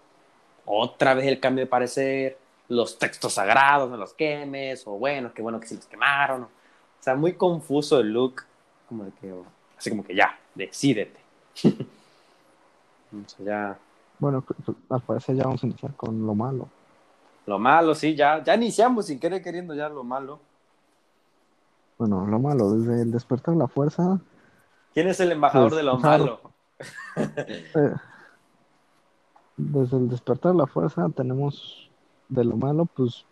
[0.65, 5.43] Otra vez el cambio de parecer, los textos sagrados, no los quemes, o bueno, qué
[5.43, 6.49] bueno que sí los quemaron.
[7.03, 8.45] O sea, muy confuso el look,
[8.89, 9.35] como de que,
[9.77, 11.19] así como que ya, decídete.
[13.13, 13.79] O sea, ya,
[14.19, 14.43] Bueno,
[14.89, 16.67] al parecer ya vamos a iniciar con lo malo.
[17.45, 20.41] lo malo, sí, ya, ya iniciamos sin querer queriendo ya lo malo.
[21.99, 24.19] Bueno, lo malo, desde el despertar de la fuerza,
[24.95, 26.41] ¿Quién es el embajador Pues, de lo malo?
[27.17, 27.95] eh,
[29.59, 31.91] desde el despertar de la fuerza tenemos
[32.31, 33.27] de lo malo, pues,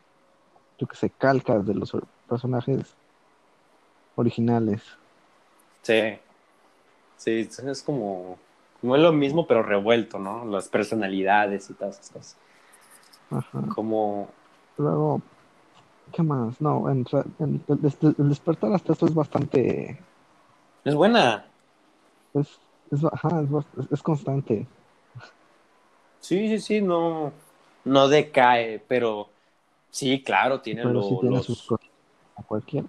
[0.78, 1.96] yo que sé, calcas de los
[2.28, 2.96] personajes
[4.16, 4.82] originales.
[5.82, 6.18] Sí.
[7.16, 8.38] Sí, es como,
[8.82, 10.44] no es lo mismo, pero revuelto, ¿no?
[10.46, 12.36] Las personalidades y todas esas cosas.
[13.30, 13.62] Ajá.
[13.74, 14.28] Como,
[14.78, 15.20] Luego,
[16.12, 16.58] ¿qué más?
[16.60, 19.98] No, en re- en- el, des- el despertar hasta esto es bastante,
[20.84, 21.44] es buena.
[22.32, 22.58] es,
[22.90, 24.66] es, ajá, es, bast- es- es constante.
[26.20, 27.32] Sí, sí, sí, no,
[27.84, 29.28] no decae, pero
[29.90, 31.46] sí, claro, tiene Pero lo- sí tiene los...
[31.46, 31.86] sus cosas
[32.36, 32.88] a cualquiera.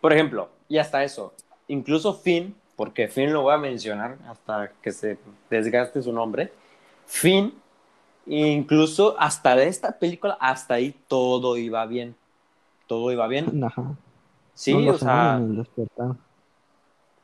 [0.00, 1.34] Por ejemplo, y hasta eso,
[1.68, 5.18] incluso Finn, porque Finn lo voy a mencionar hasta que se
[5.50, 6.52] desgaste su nombre,
[7.06, 7.52] Finn,
[8.26, 12.14] incluso hasta de esta película, hasta ahí todo iba bien.
[12.86, 13.62] Todo iba bien.
[13.62, 13.94] Ajá.
[14.54, 15.40] Sí, no o sea,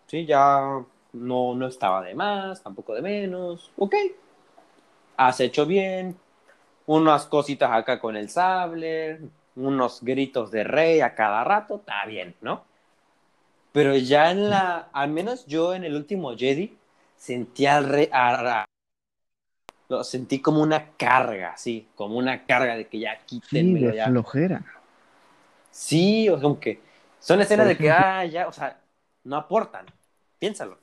[0.07, 3.71] sí, ya no, no estaba de más, tampoco de menos.
[3.77, 3.95] Ok,
[5.17, 6.17] has hecho bien.
[6.87, 9.21] Unas cositas acá con el sable,
[9.57, 12.65] unos gritos de rey a cada rato, está bien, ¿no?
[13.73, 16.77] Pero ya en la, al menos yo en el último Jedi,
[17.17, 18.65] sentí al rey, a- a-
[19.89, 23.97] lo sentí como una carga, sí, como una carga de que ya Sí, quítenmelo de
[23.97, 24.05] ya.
[24.05, 24.65] flojera.
[25.71, 26.81] Sí, o sea, como que
[27.21, 28.81] son escenas de que, ah, ya, o sea,
[29.25, 29.87] no aportan.
[30.39, 30.79] Piénsalo.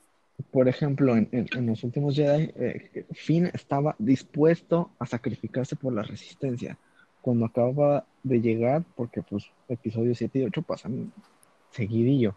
[0.50, 5.92] Por ejemplo, en, en- en los últimos Jedi, eh, Finn estaba dispuesto a sacrificarse por
[5.92, 6.76] la resistencia.
[7.24, 11.10] Cuando acababa de llegar, porque pues episodios 7 y 8 pasan
[11.70, 12.34] seguidillo.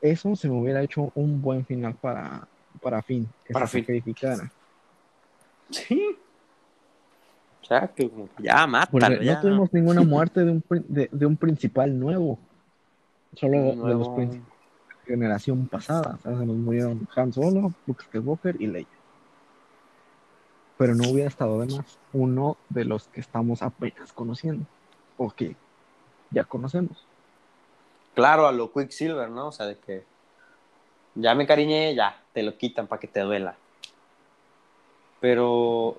[0.00, 2.48] Eso se me hubiera hecho un buen final para,
[2.82, 4.50] para Finn, que Para se sacrificara.
[5.70, 6.16] Sí.
[7.62, 9.34] O sea, que ya, mátalo, ya.
[9.34, 12.40] no tuvimos ninguna muerte de un, de, de un principal nuevo.
[13.34, 14.58] Solo de los principales
[15.04, 16.16] de generación pasada.
[16.18, 18.88] O sea, se nos murieron Han Solo, Luke Skywalker y Leia.
[20.80, 24.64] Pero no hubiera estado de más uno de los que estamos apenas conociendo.
[25.18, 25.54] O que
[26.30, 27.04] ya conocemos.
[28.14, 29.48] Claro, a lo Quicksilver, ¿no?
[29.48, 30.04] O sea, de que
[31.16, 33.56] ya me cariñé, ya, te lo quitan para que te duela.
[35.20, 35.98] Pero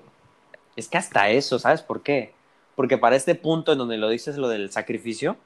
[0.74, 2.34] es que hasta eso, ¿sabes por qué?
[2.74, 5.36] Porque para este punto en donde lo dices lo del sacrificio,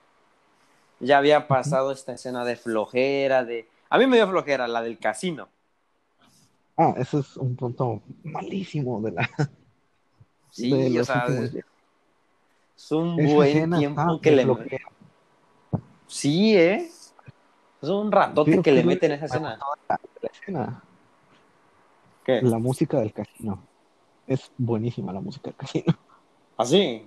[0.98, 3.68] ya había pasado esta escena de flojera, de...
[3.90, 5.50] A mí me dio flojera la del casino.
[6.76, 9.30] Ah, ese es un punto malísimo de la
[10.50, 14.46] Sí, de o sea, es un Esa buen tiempo que le...
[16.06, 16.90] Sí, ¿eh?
[17.82, 19.58] Es un ratote que le meten esa escena.
[19.88, 20.82] La escena,
[22.24, 22.42] ¿Qué?
[22.42, 23.58] la música del casino.
[24.26, 25.94] Es buenísima la música del casino.
[26.56, 27.06] ¿Así?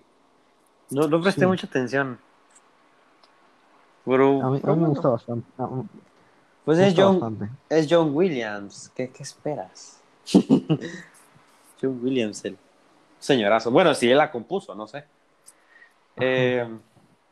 [0.92, 1.48] No, no presté Sí.
[1.48, 2.20] mucha atención.
[4.06, 5.48] Pero, A mí, a pero mí me gusta bastante.
[6.70, 7.50] Pues es John, bastante.
[7.68, 8.92] es John Williams.
[8.96, 10.00] ¿Qué, qué esperas?
[11.82, 12.58] John Williams, el
[13.18, 13.72] señorazo.
[13.72, 15.04] Bueno, si él la compuso, no sé.
[16.18, 16.68] Eh,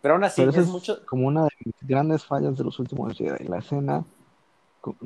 [0.02, 1.06] pero aún así, Pero es es mucho.
[1.06, 3.44] como una de mis grandes fallas de los últimos Jedi.
[3.48, 4.04] La escena,
[4.82, 4.98] con-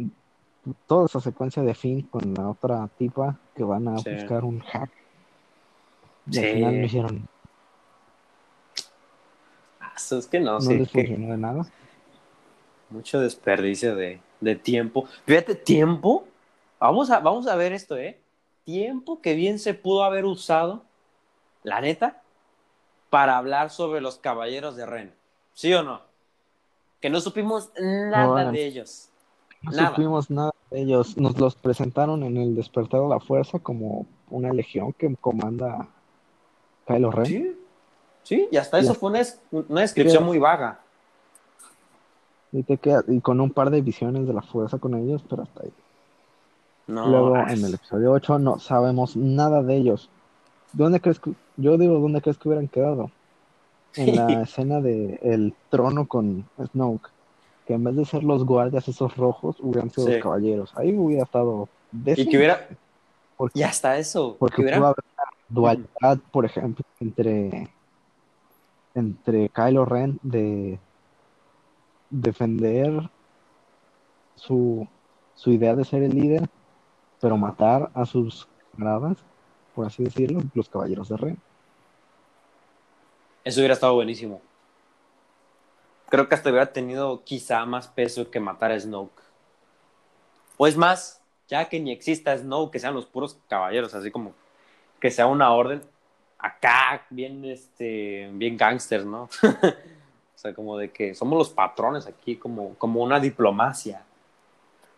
[0.88, 4.13] toda esa secuencia de Finn con la otra tipa que van a Sí.
[4.13, 4.91] buscar un hack.
[6.30, 6.39] Y Sí.
[6.39, 7.28] al final me hicieron.
[10.10, 11.65] es que no, no sí, les funcionó de nada.
[12.91, 15.06] Mucho desperdicio de, de tiempo.
[15.25, 16.25] Fíjate, tiempo.
[16.80, 18.19] Vamos a, vamos a ver esto, ¿eh?
[18.65, 20.84] Tiempo que bien se pudo haber usado,
[21.63, 22.21] la neta,
[23.10, 25.13] para hablar sobre los caballeros de Ren.
[25.54, 26.01] ¿Sí o no?
[26.99, 28.51] Que no supimos nada bueno.
[28.51, 29.10] de ellos.
[29.63, 29.89] No Nada.
[29.89, 31.17] supimos nada de ellos.
[31.17, 35.88] Nos los presentaron en el despertar de la fuerza como una legión que comanda
[36.88, 37.25] Kylo Ren.
[37.25, 37.58] Sí,
[38.23, 38.99] sí, y hasta eso Ya.
[38.99, 40.80] fue una, des- una descripción muy vaga.
[42.52, 45.44] Y, te queda- y con un par de visiones de la fuerza con ellos, pero
[45.44, 45.72] hasta ahí.
[46.88, 50.10] No, Luego ah, en el episodio 8 no sabemos nada de ellos.
[50.74, 53.10] ¿Dónde crees que, yo digo, ¿dónde crees que hubieran quedado?
[53.96, 57.10] En la escena de el trono con Snoke,
[57.68, 60.14] que en vez de ser los guardias esos rojos, hubieran sido Sí.
[60.14, 60.74] los caballeros.
[60.76, 61.70] Ahí hubiera estado
[62.06, 62.68] y que hubiera,
[63.38, 67.70] porque, y hasta eso, porque que hubiera, haber una dualidad, por ejemplo, entre
[68.94, 70.80] entre Kylo Ren de
[72.12, 73.10] defender
[74.36, 74.88] su,
[75.34, 76.47] su idea de ser el líder,
[77.19, 79.17] pero matar a sus camaradas,
[79.74, 81.38] por así decirlo, los caballeros de Ren.
[83.43, 84.41] eso hubiera estado buenísimo.
[86.10, 89.21] Creo que hasta hubiera tenido quizá más peso que matar a Snoke.
[90.58, 94.34] O es más, ya que ni exista Snoke, que sean los puros caballeros, así como
[95.00, 95.82] que sea una orden
[96.38, 99.30] acá, bien, este, bien gangsters, ¿no?
[100.41, 104.01] o sea, como de que somos los patrones aquí, como, como una diplomacia.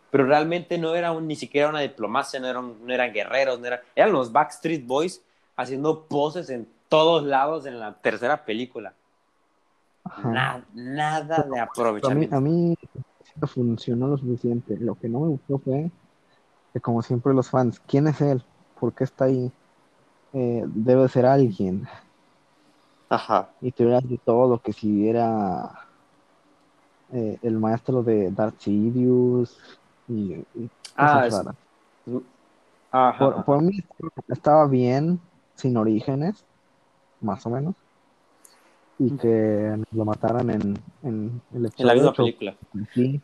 [0.10, 3.67] Pero realmente no era un- ni siquiera una diplomacia, no eran, no eran guerreros, no
[3.67, 5.21] eran, eran los Backstreet Boys
[5.58, 8.93] haciendo poses en todos lados en la tercera película.
[10.06, 10.29] Ajá.
[10.29, 12.36] Na- nada de Pero a mí, aprovechamiento.
[12.38, 12.75] a mí
[13.47, 14.77] funcionó lo suficiente.
[14.77, 15.91] Lo que no me gustó fue
[16.71, 18.41] que, como siempre, los fans, ¿quién es él?
[18.79, 19.51] ¿Por qué está ahí?
[20.32, 21.86] Eh, debe ser alguien.
[23.13, 23.49] Ajá.
[23.62, 25.69] Y te hubieras de todo, que si era
[27.13, 31.41] eh, el maestro de Darth Sidious y, y Ah, es-.
[32.91, 33.19] Ajá.
[33.19, 33.78] Por, por mí
[34.28, 35.19] estaba bien,
[35.56, 36.43] sin orígenes,
[37.21, 37.76] más o menos.
[38.99, 40.62] Y que lo mataran en,
[41.04, 42.56] en el en la misma 8, película.
[42.93, 43.21] sí,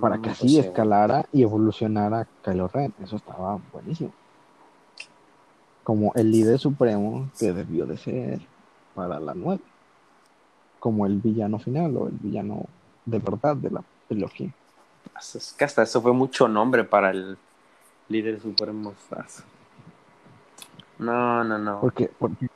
[0.00, 2.94] para que Mm, así pues, escalara y evolucionara Kylo Ren.
[3.02, 4.12] Eso estaba buenísimo.
[5.84, 8.40] Como el líder supremo que debió de ser
[8.96, 9.60] para la nueva.
[10.80, 12.64] Como el villano final o el villano
[13.04, 14.50] de verdad de la trilogía.
[15.18, 17.36] Es que hasta eso fue mucho nombre para el
[18.08, 18.94] líder supremo.
[20.98, 21.80] No, no, no.
[21.80, 22.46] Porque, porque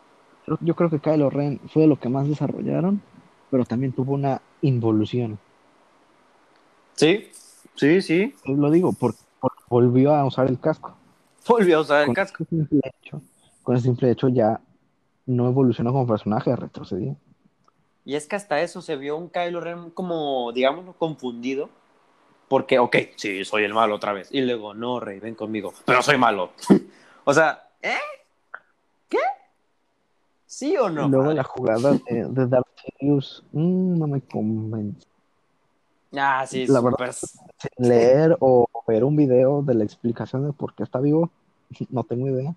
[0.62, 3.00] yo- creo que Kylo Ren fue de lo que más desarrollaron,
[3.50, 5.38] pero también tuvo una involución.
[6.94, 7.31] Sí,
[7.76, 8.35] sí, sí.
[8.44, 10.96] Lo digo porque, porque volvió a usar el casco.
[11.48, 12.44] Volvió a usar el Con casco.
[12.44, 13.22] ese simple hecho,
[13.62, 14.61] con ese simple hecho ya
[15.26, 17.16] no evolucionó como personaje, retrocedió.
[18.04, 21.68] Y es que hasta eso se vio un Kylo Ren como, digámoslo, confundido.
[22.48, 24.28] Porque, ok, sí, soy el malo otra vez.
[24.33, 25.72] Y luego, no, Rey, ven conmigo.
[25.85, 26.50] Pero soy malo.
[27.24, 27.94] o sea, ¿eh?
[29.09, 29.18] ¿Qué?
[30.46, 31.09] ¿Sí o no?
[31.09, 32.66] luego la jugada de, de Darth
[32.98, 35.06] Sidious mm, no me convence.
[36.16, 40.74] Ah, sí, la verdad, Sin leer o ver un video de la explicación de por
[40.74, 41.30] qué está vivo,
[41.90, 42.54] no tengo idea.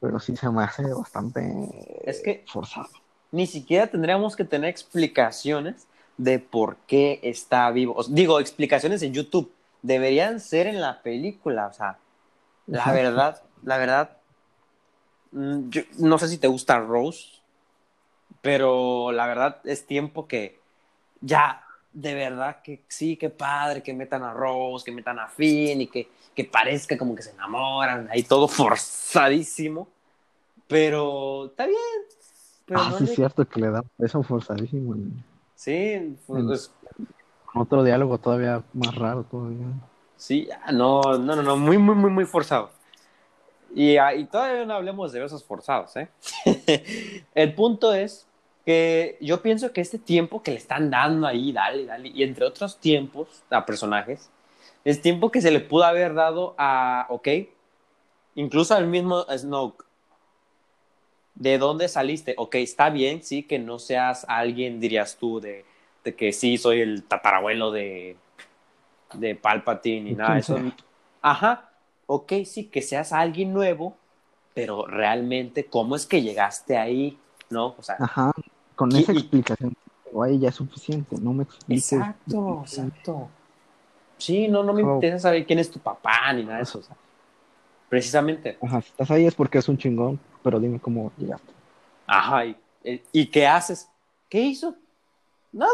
[0.00, 2.88] Pero sí se me hace bastante Es que- forzado.
[3.32, 7.94] Ni siquiera tendríamos que tener explicaciones de por qué está vivo.
[7.96, 9.52] O sea, digo, explicaciones en YouTube.
[9.82, 11.66] Deberían ser en la película.
[11.66, 11.98] O sea,
[12.66, 12.94] la Exacto.
[13.02, 14.16] verdad, la verdad,
[15.32, 17.40] mm, yo no sé si te gusta Rose,
[18.42, 20.60] pero la verdad es tiempo que
[21.20, 21.62] ya,
[21.96, 25.86] de verdad que sí, que padre, que metan a Rose, que metan a Finn y
[25.86, 29.88] que, que parezca como que se enamoran, ahí todo forzadísimo,
[30.68, 31.78] pero está bien.
[32.66, 34.94] Pero ah, no sí, le- es cierto que le da eso forzadísimo.
[35.54, 36.70] Sí, pues,
[37.46, 39.66] Con otro diálogo todavía más raro todavía.
[40.16, 42.70] sí, no, no, no, no, muy, muy, muy, muy forzado.
[43.74, 46.08] Y, y todavía no hablemos de besos forzados, ¿eh?
[47.34, 48.26] El punto es
[48.66, 52.44] que yo pienso que este tiempo que le están dando ahí, dale, dale, y entre
[52.44, 54.28] otros tiempos a personajes,
[54.84, 57.28] es tiempo que se le pudo haber dado a, ok,
[58.34, 59.86] incluso al mismo Snoke.
[61.36, 62.34] ¿De dónde saliste?
[62.38, 65.64] Ok, está bien, sí, que no seas alguien, dirías tú, de,
[66.02, 68.16] de que sí, soy el tatarabuelo de,
[69.14, 70.58] de Palpatine y nada eso.
[71.22, 71.70] Ajá,
[72.06, 73.96] ok, sí, que seas alguien nuevo,
[74.54, 77.16] pero realmente, ¿cómo es que llegaste ahí?
[77.48, 77.76] ¿No?
[77.78, 78.32] O sea, Ajá,
[78.76, 79.74] con Y- esa explicación,
[80.22, 81.92] ahí ya es suficiente, no me expliques.
[81.92, 83.28] exacto, exacto.
[84.18, 86.78] Sí, no, no me interesa saber quién es tu papá ni nada de eso.
[86.78, 86.96] o sea,
[87.88, 88.56] precisamente.
[88.62, 91.52] Ajá, si estás ahí es porque es un chingón, pero dime cómo llegaste.
[92.06, 93.88] Ajá, y, eh, ¿y qué haces?
[94.28, 94.74] ¿Qué ¿Qué hizo?
[95.52, 95.72] Nada.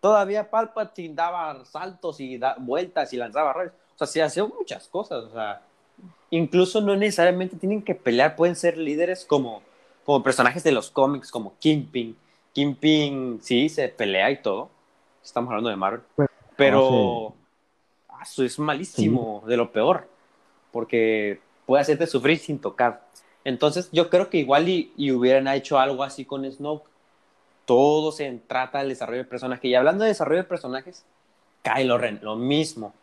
[0.00, 3.72] Todavía Palpatine daba saltos y da vueltas y lanzaba rayos.
[3.94, 5.24] O sea, se hacía muchas cosas.
[5.24, 5.60] O sea,
[6.30, 9.62] incluso no necesariamente tienen que pelear, pueden ser líderes como,
[10.10, 12.16] como personajes de los cómics, como Kingpin.
[12.52, 14.68] Kingpin, sí, se pelea y todo.
[15.22, 16.00] Estamos hablando de Marvel.
[16.56, 17.32] Pero
[18.08, 20.08] ah, eso es malísimo, de lo peor.
[20.72, 23.06] Porque puede hacerte sufrir sin tocar.
[23.44, 26.88] Entonces, yo creo que igual y, hubieran hecho algo así con Snoke.
[27.64, 29.64] Todo se trata del desarrollo de personajes.
[29.64, 31.04] Y hablando de desarrollo de personajes,
[31.62, 32.94] Kylo Ren, lo mismo.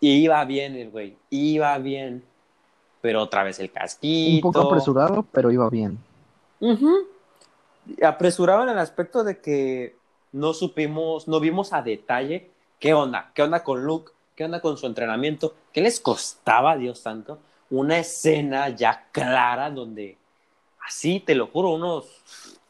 [0.00, 2.24] Iba bien el güey, iba bien.
[3.00, 4.48] Pero otra vez el casquito.
[4.48, 6.00] Un poco apresurado, pero iba bien.
[8.02, 9.96] Apresurado en el aspecto de que
[10.30, 14.76] no supimos, no vimos a detalle qué onda, qué onda con Luke, qué onda con
[14.76, 17.38] su entrenamiento, qué les costaba, Dios santo,
[17.70, 20.16] una escena ya clara donde,
[20.86, 22.06] así te lo juro, unos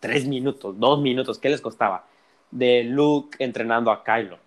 [0.00, 2.06] tres minutos, dos minutos, ¿qué les costaba?
[2.50, 4.38] De Luke entrenando a Kylo.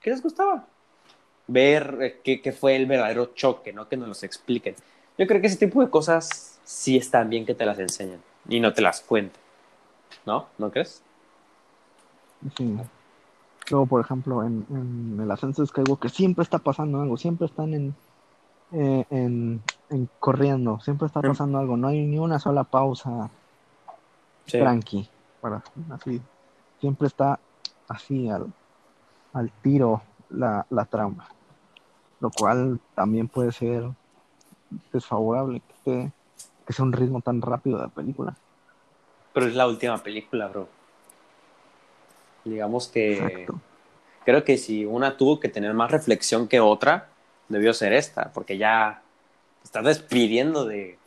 [0.00, 0.66] ¿Qué les costaba?
[1.46, 3.88] Ver eh, qué, fue el verdadero choque, ¿no?
[3.88, 4.74] Que nos lo expliquen.
[5.18, 8.60] Yo creo que ese tipo de cosas sí están bien que te las enseñen y
[8.60, 9.42] no te las cuenten.
[10.26, 10.46] ¿No?
[10.58, 11.02] ¿No crees?
[12.56, 12.76] Sí.
[13.70, 17.94] Luego, por ejemplo, en, el ascenso de Skywalker siempre está pasando algo, siempre están en,
[18.72, 19.62] eh, en,
[20.20, 23.30] corriendo, siempre está pasando algo, no hay ni una sola pausa
[24.46, 25.08] tranqui,
[25.40, 26.20] para, así,
[26.80, 27.40] siempre está
[27.88, 28.52] así al,
[29.32, 31.28] al tiro la, la trama,
[32.20, 33.88] lo cual también puede ser
[34.92, 36.12] desfavorable que,
[36.66, 38.34] que sea un ritmo tan rápido de la película.
[39.32, 40.68] Pero es la última película, bro.
[42.44, 43.46] Digamos que
[44.24, 47.08] creo que si una tuvo que tener más reflexión que otra,
[47.48, 49.02] debió ser esta, porque ya
[49.62, 50.98] está despidiendo de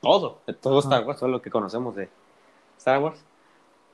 [0.00, 2.08] todo, de todo Star Wars, todo lo que conocemos de
[2.78, 3.20] Star Wars.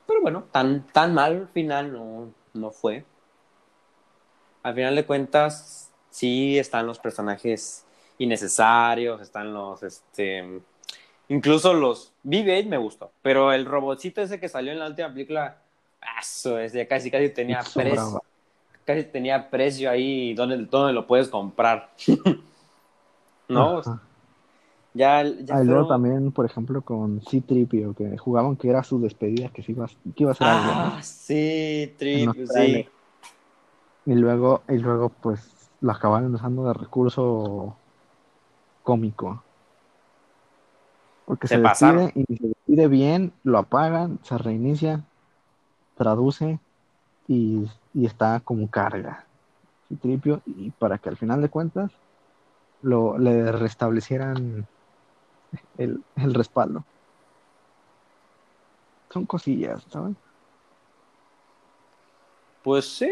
[0.05, 3.03] Pero bueno, tan, tan mal al final no, no fue.
[4.63, 7.85] Al final de cuentas, sí están los personajes
[8.17, 10.61] innecesarios, están los, este,
[11.29, 15.57] incluso los BB-8 me gustó, pero el robotcito ese que salió en la última película,
[16.19, 18.21] eso es, ya casi casi tenía precio
[18.87, 21.91] casi tenía precio ahí donde, donde lo puedes comprar.
[23.49, 23.81] ¿No?
[24.93, 29.63] Ya, ya luego también, por ejemplo, con C-Tripio, que jugaban que era su despedida, que,
[29.67, 32.87] iba, que iba a ser ah, sí, Tripio, sí.
[34.05, 37.75] Y luego, y luego, pues, lo acabaron usando de recurso
[38.87, 39.43] cómico.
[41.25, 45.03] Porque se, se despide y se despide bien, lo apagan, se reinicia,
[45.97, 46.57] traduce
[47.27, 49.25] y, está como carga
[50.01, 51.91] tripio y para que al final de cuentas
[52.81, 54.65] lo, le restablecieran
[55.77, 56.85] el, respaldo.
[59.09, 60.15] Son cosillas, ¿saben?
[62.63, 63.09] Pues sí,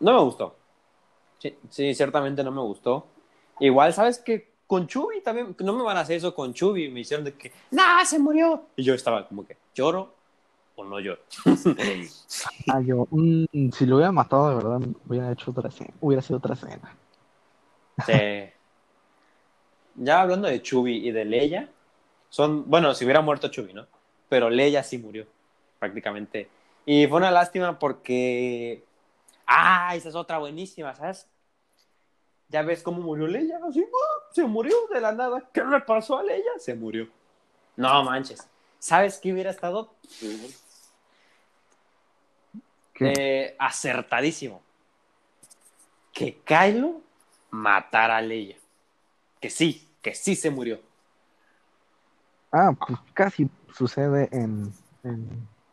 [0.00, 0.56] no me gustó.
[1.68, 3.06] Sí, ciertamente no me gustó.
[3.60, 7.00] Igual, ¿sabes que Con Chubi también, no me van a hacer eso con Chubi, me
[7.00, 8.64] hicieron de que, ¡nah, se murió!
[8.76, 10.12] Y yo estaba como que, lloro
[10.74, 11.14] o no yo.
[12.68, 16.38] ah, yo, mm, si lo hubiera matado de verdad, hubiera hecho otra escena, hubiera sido
[16.38, 16.96] otra escena.
[18.04, 18.50] Sí.
[19.94, 21.70] Ya hablando de Chubi y de Leia,
[22.28, 23.86] son, bueno, si hubiera muerto Chubi, ¿no?
[24.28, 25.26] Pero Leia sí murió,
[25.78, 26.50] prácticamente.
[26.84, 28.84] Y fue una lástima porque.
[29.46, 31.26] Ah, esa es otra buenísima, ¿sabes?
[32.48, 33.84] Ya ves cómo murió Leia, así,
[34.30, 35.42] se murió de la nada.
[35.52, 36.52] ¿Qué le pasó a Leia?
[36.58, 37.08] Se murió.
[37.76, 38.48] No manches.
[38.78, 39.94] ¿Sabes qué hubiera estado?
[43.00, 44.62] Eh, acertadísimo.
[46.12, 47.02] Que Kylo
[47.50, 48.56] matara a Leia.
[49.40, 50.80] Que sí, que sí se murió.
[52.52, 54.72] Ah, pues casi sucede en,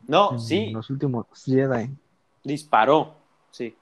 [0.07, 0.71] no, sí.
[0.71, 1.89] los últimos Jedi.
[2.43, 3.15] Disparó,
[3.51, 3.77] sí.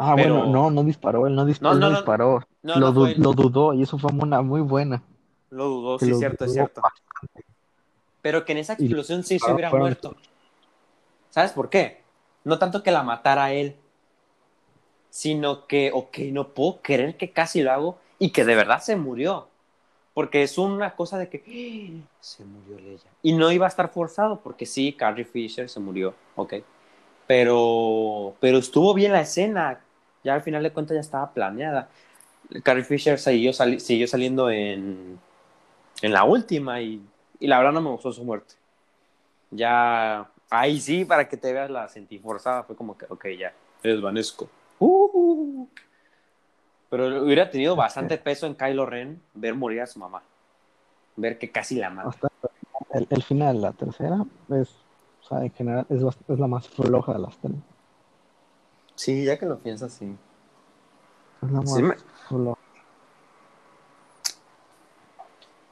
[0.00, 2.40] Ah, bueno, no, no disparó, él no, disparó.
[2.62, 5.02] lo, dudó y eso fue una muy buena.
[5.50, 6.82] Lo dudó, sí, cierto, es cierto.
[8.22, 10.14] Pero que en esa explosión sí se hubiera muerto.
[11.30, 12.02] ¿Sabes por qué?
[12.44, 13.74] No tanto que la matara él,
[15.10, 18.94] sino que, ok, no puedo creer que casi lo hago y que de verdad se
[18.94, 19.48] murió.
[20.14, 22.08] Porque es una cosa de que ¡Ah!
[22.20, 23.10] se murió Leia.
[23.22, 26.54] Y no iba a estar forzado, porque sí, Carrie Fisher se murió, ok.
[27.26, 29.80] Pero, pero estuvo bien la escena.
[30.24, 31.88] Ya al final de cuentas ya estaba planeada.
[32.62, 35.18] Carrie Fisher siguió, siguió saliendo en,
[36.02, 37.02] en la última y,
[37.40, 38.54] y la verdad no me gustó su muerte.
[39.50, 42.62] Ya Ahí sí, para que te veas la sentí forzada.
[42.62, 43.52] Fue como que, ok, ya,
[43.82, 44.48] desvanezco.
[44.78, 45.66] Uh,
[46.88, 50.22] pero hubiera tenido bastante peso en Kylo Ren ver morir a su mamá.
[51.16, 52.28] Ver que casi la mata.
[52.92, 54.70] el, el final, la tercera, es,
[55.22, 57.56] o sea, en general, es, es la más floja de las tres.
[58.98, 60.12] Sí, ya que lo piensas, sí.
[61.42, 61.94] Es la más Sí, me-
[62.28, 62.58] floja.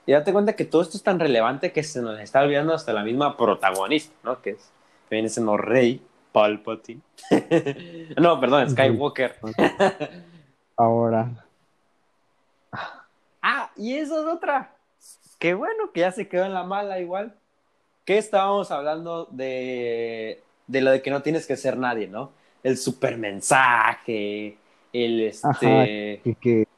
[0.06, 2.92] Y date cuenta que todo esto es tan relevante que se nos está olvidando hasta
[2.92, 4.40] la misma protagonista, ¿no?
[4.40, 4.70] Que es,
[5.10, 6.00] viene siendo Rey
[6.30, 7.00] Palpatine.
[8.16, 9.40] no, perdón, Skywalker.
[10.76, 11.30] Ahora,
[13.42, 14.72] Ah, y eso es otra.
[15.40, 17.34] Qué bueno que ya se quedó en la mala igual.
[18.04, 22.30] Que estábamos hablando de, de lo de que no tienes que ser nadie, ¿no?
[22.66, 24.56] El super mensaje,
[24.92, 26.20] el este...
[26.24, 26.68] que, que,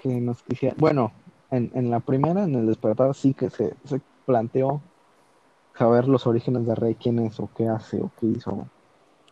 [0.00, 0.74] que nos quisiera.
[0.78, 1.12] Bueno,
[1.50, 4.80] en, en la primera, en el despertar, sí que se, se planteó
[5.76, 8.66] saber los orígenes de Rey, quién es o qué hace o qué hizo.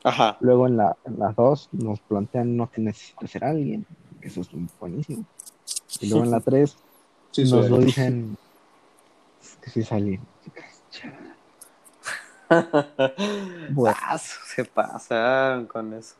[0.05, 0.37] Ajá.
[0.41, 3.87] Luego en la, en las dos nos plantean no que necesita ser alguien,
[4.21, 5.25] eso es buenísimo.
[6.01, 6.77] Y luego en la tres
[7.31, 8.37] Sí, nos lo dicen
[9.63, 10.21] que sí es alguien.
[13.71, 13.97] Bueno.
[14.03, 16.17] Ah, se pasaron con eso.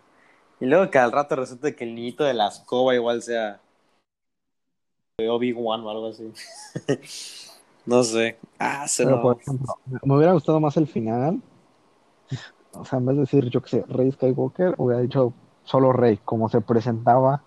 [0.61, 3.61] Y luego que al rato resulta que el niñito de la escoba igual sea
[5.19, 6.33] Obi-Wan o algo así.
[7.87, 8.39] no sé.
[8.59, 9.23] Ah, se Pero, lo...
[9.23, 9.75] por ejemplo,
[10.05, 11.43] me hubiera gustado más el final.
[12.75, 15.33] O sea, en vez de decir, yo qué sé, Rey Skywalker, hubiera dicho
[15.65, 17.43] solo Rey, como se presentaba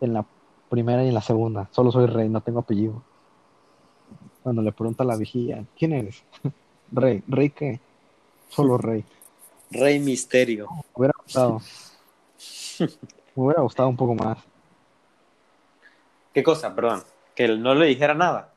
[0.00, 0.24] en la
[0.70, 1.68] primera y en la segunda.
[1.72, 3.02] Solo soy Rey, no tengo apellido.
[4.42, 6.24] Cuando le pregunta a la vigía, ¿quién eres?
[6.92, 7.22] Rey.
[7.26, 7.80] ¿Rey qué?
[8.48, 9.04] Solo Rey.
[9.70, 10.68] Rey Misterio.
[10.70, 11.60] Me hubiera gustado.
[12.80, 14.38] Me hubiera gustado un poco más.
[16.32, 16.74] ¿Qué cosa?
[16.74, 17.02] Perdón.
[17.34, 18.52] Que no le dijera nada.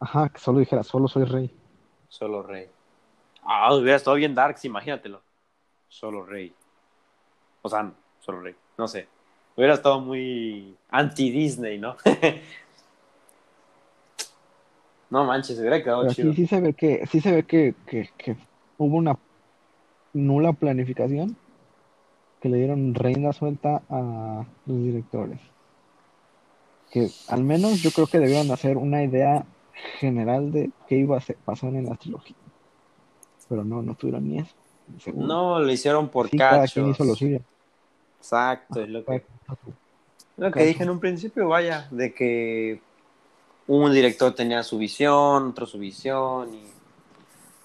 [0.00, 1.54] Ajá, que solo dijera, solo soy Rey.
[2.08, 2.68] Solo Rey.
[3.44, 5.22] Ah, hubiera estado bien Darks, imagínatelo.
[5.88, 6.54] Solo Rey.
[7.62, 8.54] O sea, no, solo Rey.
[8.76, 9.08] No sé.
[9.56, 11.96] Hubiera estado muy anti-Disney, ¿no?
[15.10, 16.30] no manches, hubiera quedado Pero chido.
[16.32, 18.36] aquí sí se ve que, sí se ve que, que, que
[18.82, 19.18] hubo una
[20.12, 21.36] nula planificación
[22.40, 25.40] que le dieron reina suelta a los directores.
[26.90, 29.46] Que al menos yo creo que debieron hacer una idea
[29.98, 32.36] general de qué iba a pasar en la trilogía.
[33.48, 34.54] Pero no, no tuvieron ni eso.
[34.98, 35.26] seguro.
[35.26, 37.40] No, lo hicieron por Sí, cada quien hizo lo suyo.
[38.18, 39.24] Exacto, es lo que,
[40.36, 42.80] lo que dije en un principio, vaya, de que
[43.66, 46.62] un director tenía su visión, otro su visión, y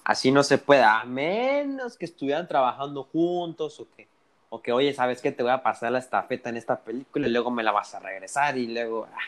[0.08, 4.08] así no se puede, a menos que estuvieran trabajando juntos o que,
[4.48, 5.32] o que oye, ¿sabes qué?
[5.32, 8.00] Te voy a pasar la estafeta en esta película y luego me la vas a
[8.00, 9.06] regresar y luego...
[9.12, 9.18] ah.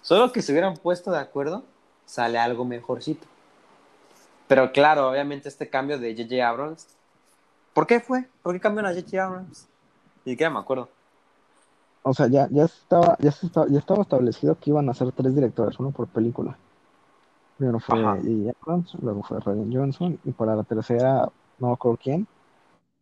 [0.00, 1.64] Solo que se hubieran puesto de acuerdo,
[2.06, 3.26] sale algo mejorcito.
[4.48, 6.48] Pero claro, obviamente este cambio de J.J.
[6.48, 6.86] Abrams,
[7.74, 8.24] ¿por qué fue?
[8.42, 9.22] ¿Por qué cambiaron a J.J.
[9.22, 9.68] Abrams?
[10.24, 10.88] Ni siquiera me acuerdo.
[12.02, 15.34] O sea, ya, ya estaba, ya estaba, ya estaba establecido que iban a ser tres
[15.34, 16.56] directores, uno por película.
[17.60, 18.02] Primero fue.
[18.02, 18.56] J.J.
[18.62, 22.26] Abrams, luego fue Ryan Johnson, y para la tercera, no me acuerdo quién,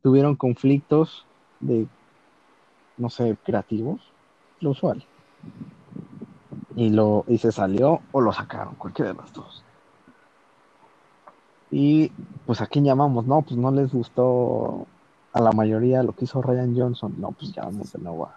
[0.02, 1.24] tuvieron conflictos
[1.60, 1.86] de,
[2.96, 4.00] no sé, creativos,
[4.58, 5.04] lo usual.
[6.74, 9.62] Y lo, y se salió o lo sacaron, cualquiera de los dos.
[11.70, 12.10] Y
[12.44, 14.88] pues a quién llamamos, no, pues no les gustó
[15.34, 18.34] a la mayoría lo que hizo Ryan Johnson, no, pues llamamos de nuevo a,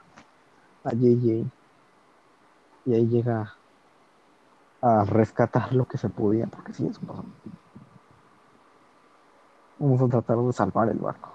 [0.83, 1.47] a JJ.
[2.85, 3.55] Y ahí llega
[4.81, 7.23] a rescatar lo que se podía, porque sí, eso pasó.
[9.77, 11.29] Vamos a tratar de salvar el barco.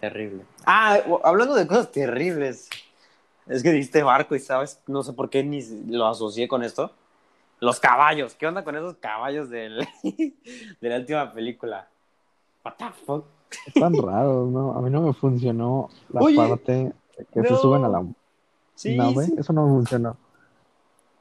[0.00, 0.44] Terrible.
[0.66, 2.68] Ah, hablando de cosas terribles.
[3.46, 6.92] Es que diste barco y sabes, no sé por qué ni lo asocié con esto.
[7.60, 8.34] Los caballos.
[8.34, 11.88] ¿Qué onda con esos caballos del, de la última película?
[12.64, 13.24] What the fuck?
[13.66, 14.72] Están raros, ¿no?
[14.72, 16.92] A mí no me funcionó la Oye, parte
[17.32, 18.04] que se suben a la
[18.74, 19.26] Sí, nave.
[19.26, 19.34] sí.
[19.36, 20.16] Eso no me funcionó.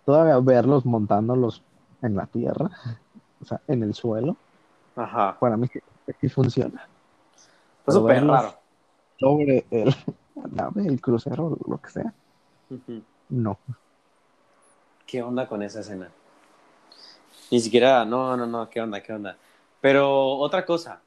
[0.05, 1.63] Todavía verlos montándolos
[2.01, 2.69] en la tierra,
[3.41, 4.35] o sea, en el suelo,
[4.95, 5.37] Ajá.
[5.39, 5.67] para mí
[6.19, 6.87] sí, funciona.
[7.85, 8.55] Pero súper raro.
[9.19, 9.95] Sobre el,
[10.35, 12.13] la nave, el crucero, lo que sea,
[13.29, 13.59] no.
[15.05, 16.09] ¿Qué onda con esa escena?
[17.51, 19.37] Ni siquiera, no, no, no, ¿qué onda, qué onda?
[19.81, 21.01] Pero otra cosa,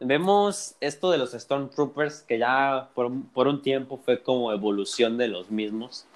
[0.00, 5.28] vemos esto de los Stormtroopers, que ya por, por un tiempo fue como evolución de
[5.28, 6.06] los mismos,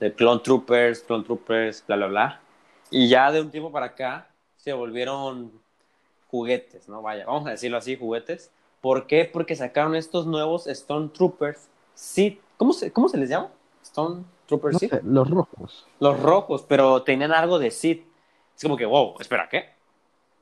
[0.00, 2.40] de Clone Troopers, Clone Troopers, bla, bla, bla.
[2.90, 5.52] Y ya de un tiempo para acá se volvieron
[6.28, 7.02] juguetes, ¿no?
[7.02, 8.50] Vaya, vamos a decirlo así, juguetes.
[8.80, 9.28] ¿Por qué?
[9.30, 12.40] Porque sacaron estos nuevos Stormtroopers, Sith.
[12.56, 13.50] ¿Cómo se, cómo se les llama?
[13.96, 14.24] No
[14.78, 14.90] Sith.
[14.90, 15.86] sé, los rojos.
[16.00, 18.04] Los rojos, pero tenían algo de Sith.
[18.56, 19.70] Es como que, wow, espera, ¿qué?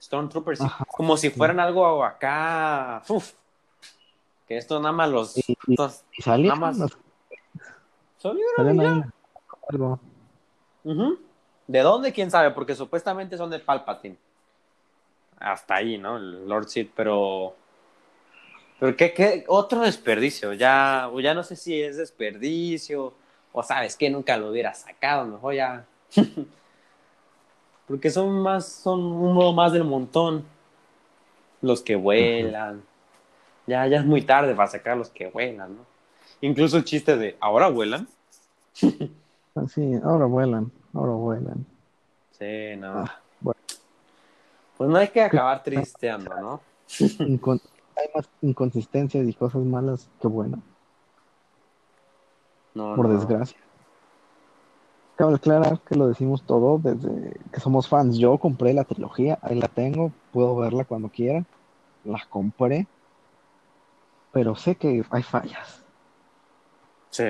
[0.00, 0.66] Stormtroopers, Sith.
[0.68, 3.02] Ajá, como si fueran algo acá.
[3.08, 3.32] Uf.
[4.46, 5.36] Que esto nada más los.
[5.36, 6.78] Y- y- estos Y salían, Nada más.
[6.78, 6.98] los-
[8.18, 9.12] salieron
[11.66, 12.12] ¿De dónde?
[12.12, 12.50] ¿Quién sabe?
[12.52, 14.16] Porque supuestamente son de Palpatine.
[15.38, 16.16] Hasta ahí, ¿no?
[16.16, 17.54] El Lord Sith, pero...
[18.80, 20.52] Pero qué, qué otro desperdicio.
[20.54, 23.12] Ya, ya no sé si es desperdicio
[23.52, 25.84] o sabes que nunca lo hubiera sacado, mejor ya.
[27.88, 30.44] Porque son más, son uno más del montón.
[31.60, 32.84] Los que vuelan.
[33.66, 35.86] Ya, ya es muy tarde para sacar los que vuelan, ¿no?
[36.40, 38.08] Incluso el chiste de ¿ahora vuelan?
[39.68, 41.66] Sí, ahora vuelan, ahora vuelan.
[42.38, 43.00] Sí, no.
[43.00, 43.60] Ah, bueno.
[44.76, 46.60] Pues no hay que acabar tristeando, ¿no?
[46.88, 47.60] Incon-
[47.96, 50.60] hay más inconsistencias y cosas malas que buenas,
[52.74, 53.14] No, por no.
[53.14, 53.58] desgracia.
[55.16, 58.16] Cabe aclarar que lo decimos todo desde que somos fans.
[58.18, 61.44] Yo compré la trilogía, ahí la tengo, puedo verla cuando quiera.
[62.04, 62.86] La compré,
[64.32, 65.82] pero sé que hay fallas.
[67.10, 67.24] Sí,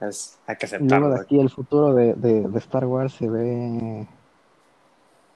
[0.00, 1.08] es, hay que Y luego aceptarlo.
[1.10, 4.06] de aquí el futuro de, de- de Star Wars se ve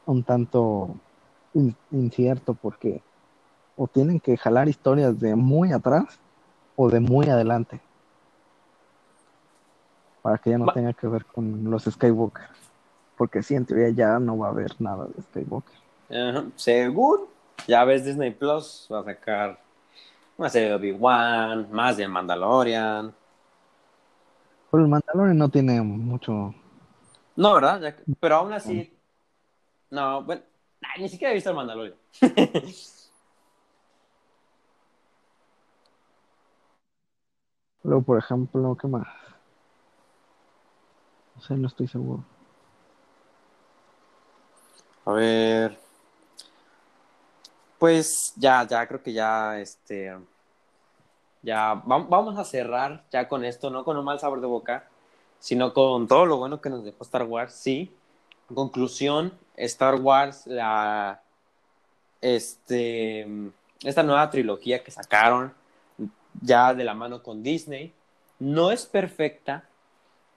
[0.07, 0.95] un tanto
[1.55, 3.03] in- incierto porque
[3.77, 6.19] o tienen que jalar historias de muy atrás
[6.77, 7.81] o de muy adelante
[10.23, 12.49] para que ya no Va- tenga que ver con los Skywalker.
[13.17, 15.77] Porque sí, en teoría ya no va a haber nada de Skywalker.
[16.57, 17.21] Según
[17.67, 19.61] ya ves Disney Plus, va a sacar
[20.37, 23.15] una serie de Obi-Wan, más de Mandalorian.
[24.71, 26.55] Pero el Mandalorian no tiene mucho.
[27.37, 27.81] No, ¿verdad?
[27.81, 28.93] Ya pero aún así.
[29.91, 30.43] No, bueno,
[30.99, 31.97] ni siquiera he visto el Mandalorian.
[37.85, 39.07] Luego, por ejemplo, ¿qué más?
[41.37, 42.23] No sé, no estoy seguro.
[45.07, 45.79] A ver.
[47.79, 50.15] Pues ya, ya creo que ya, este.
[51.43, 54.89] Ya va- vamos a cerrar ya con esto, no con un mal sabor de boca,
[55.39, 57.53] sino con todo lo bueno que nos dejó Star Wars.
[57.55, 57.95] Sí.
[58.51, 61.21] En conclusión, Star Wars, la.
[62.21, 63.27] Este.
[63.85, 65.55] Esta nueva trilogía que sacaron,
[66.43, 67.93] ya de la mano con Disney,
[68.41, 69.69] no es perfecta,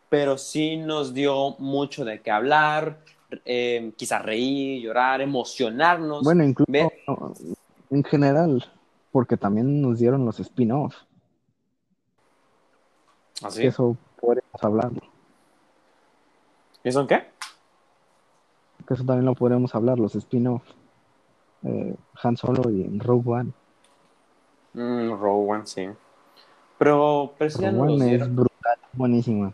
[0.09, 2.99] pero sí nos dio mucho de qué hablar,
[3.45, 6.23] eh, quizás reír, llorar, emocionarnos.
[6.23, 6.91] Bueno, incluso
[7.89, 8.63] en general,
[9.11, 11.07] porque también nos dieron los spin-offs.
[13.43, 13.61] ¿Así?
[13.61, 15.01] que Eso podríamos hablarlo.
[16.83, 17.27] ¿Y son qué?
[18.87, 20.75] Que eso también lo podríamos hablar, los spin-offs.
[21.63, 23.51] Eh, Han Solo y Rogue One.
[24.73, 25.87] Mm, Rogue One, sí.
[26.77, 29.53] Pero, pero eso ya Rogue One es brutal, buenísima.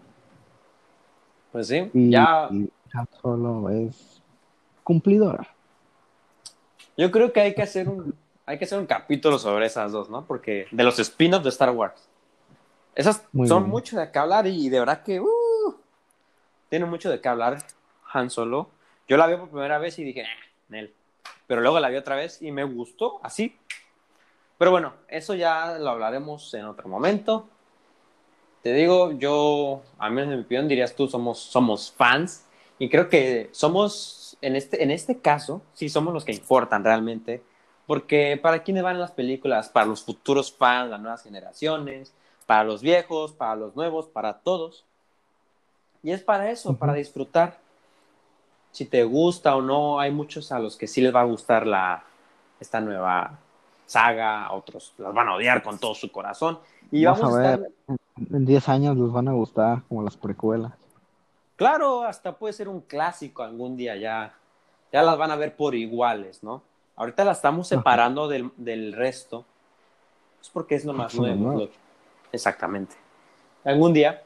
[1.52, 2.48] Pues sí, Y, ya.
[2.52, 4.22] y Han Solo es
[4.84, 5.48] cumplidora.
[6.96, 8.16] Yo creo que hay que hacer un,
[8.48, 10.26] hay que hacer un capítulo sobre esas dos, ¿no?
[10.26, 12.08] Porque de los spin-offs de Star Wars.
[12.96, 13.72] Esas Muy son bien.
[13.72, 15.76] mucho de qué hablar y de verdad que uh,
[16.70, 17.58] tiene mucho de qué hablar
[18.14, 18.70] Han Solo.
[19.08, 20.94] Yo la vi por primera vez y dije, "Ah, Nel.
[21.46, 23.58] Pero luego la vi otra vez y me gustó así.
[24.58, 27.50] Pero bueno, eso ya lo hablaremos en otro momento.
[28.64, 32.46] Te digo, yo, a menos en mi opinión, dirías tú, somos, somos fans.
[32.80, 37.44] Y creo que somos, en este, en este caso, sí somos los que importan realmente.
[37.88, 42.14] Porque para quiénes van las películas, para los futuros fans, las nuevas generaciones,
[42.46, 44.86] para los viejos, para los nuevos, para todos.
[46.04, 47.60] Y es para eso, para disfrutar.
[48.72, 51.66] Si te gusta o no, hay muchos a los que sí les va a gustar
[51.68, 52.06] la,
[52.60, 53.40] esta nueva
[53.86, 56.60] saga, otros las van a odiar con todo su corazón.
[56.92, 57.62] Y Vamos vamos, a a ver.
[57.88, 57.98] estar,
[58.32, 60.74] En 10 años les van a gustar, como las precuelas.
[61.56, 64.40] claro, hasta puede ser un clásico algún día ya,
[64.92, 66.67] ya las van a ver por iguales, ¿no?
[66.98, 67.80] Ahorita las estamos Ajá.
[67.80, 69.46] separando del, del resto,
[70.42, 71.44] es porque es lo más Son lo nuevo.
[71.54, 71.60] nuevo.
[71.72, 71.78] lo-
[72.32, 72.96] exactamente.
[73.64, 74.24] Algún día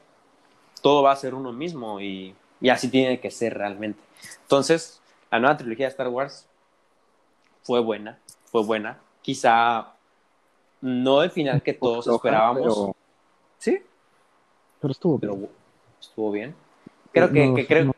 [0.82, 4.02] todo va a ser uno mismo y, y así tiene que ser realmente.
[4.42, 5.00] Entonces,
[5.30, 6.48] la nueva trilogía de Star Wars
[7.62, 8.98] fue buena, fue buena.
[9.22, 9.92] Quizá
[10.80, 12.62] no el final que todos Floja, esperábamos.
[12.62, 12.96] Pero,
[13.58, 13.80] Sí,
[14.80, 15.50] pero estuvo pero bien.
[16.00, 16.54] estuvo bien.
[17.12, 17.92] Creo que, Nos- que creo,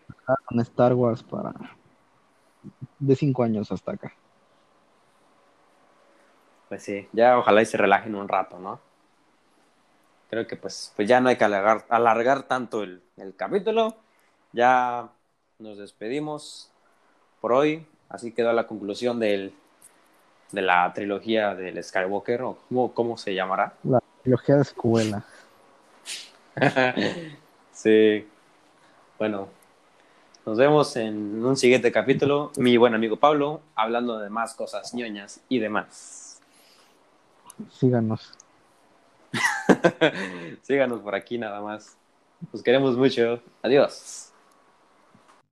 [0.50, 1.54] nos Star Wars para
[2.98, 4.12] de 5 años hasta acá.
[6.74, 8.80] Pues sí, ya ojalá y se relajen un rato, ¿no?
[10.28, 13.94] Creo que pues, pues ya no hay que alargar, alargar tanto el, el capítulo.
[14.50, 15.08] Ya
[15.60, 16.72] nos despedimos
[17.40, 17.86] por hoy.
[18.08, 19.54] Así quedó la conclusión del,
[20.50, 23.74] de la trilogía del Skywalker, o cómo, cómo se llamará.
[23.84, 25.24] La trilogía de escuela.
[27.70, 28.26] sí.
[29.16, 29.46] Bueno,
[30.44, 32.50] nos vemos en un siguiente capítulo.
[32.56, 36.23] Mi buen amigo Pablo, hablando de más cosas ñoñas y demás.
[37.70, 38.32] Síganos.
[40.62, 41.96] Síganos por aquí nada más.
[42.52, 43.40] Los queremos mucho.
[43.62, 44.33] Adiós.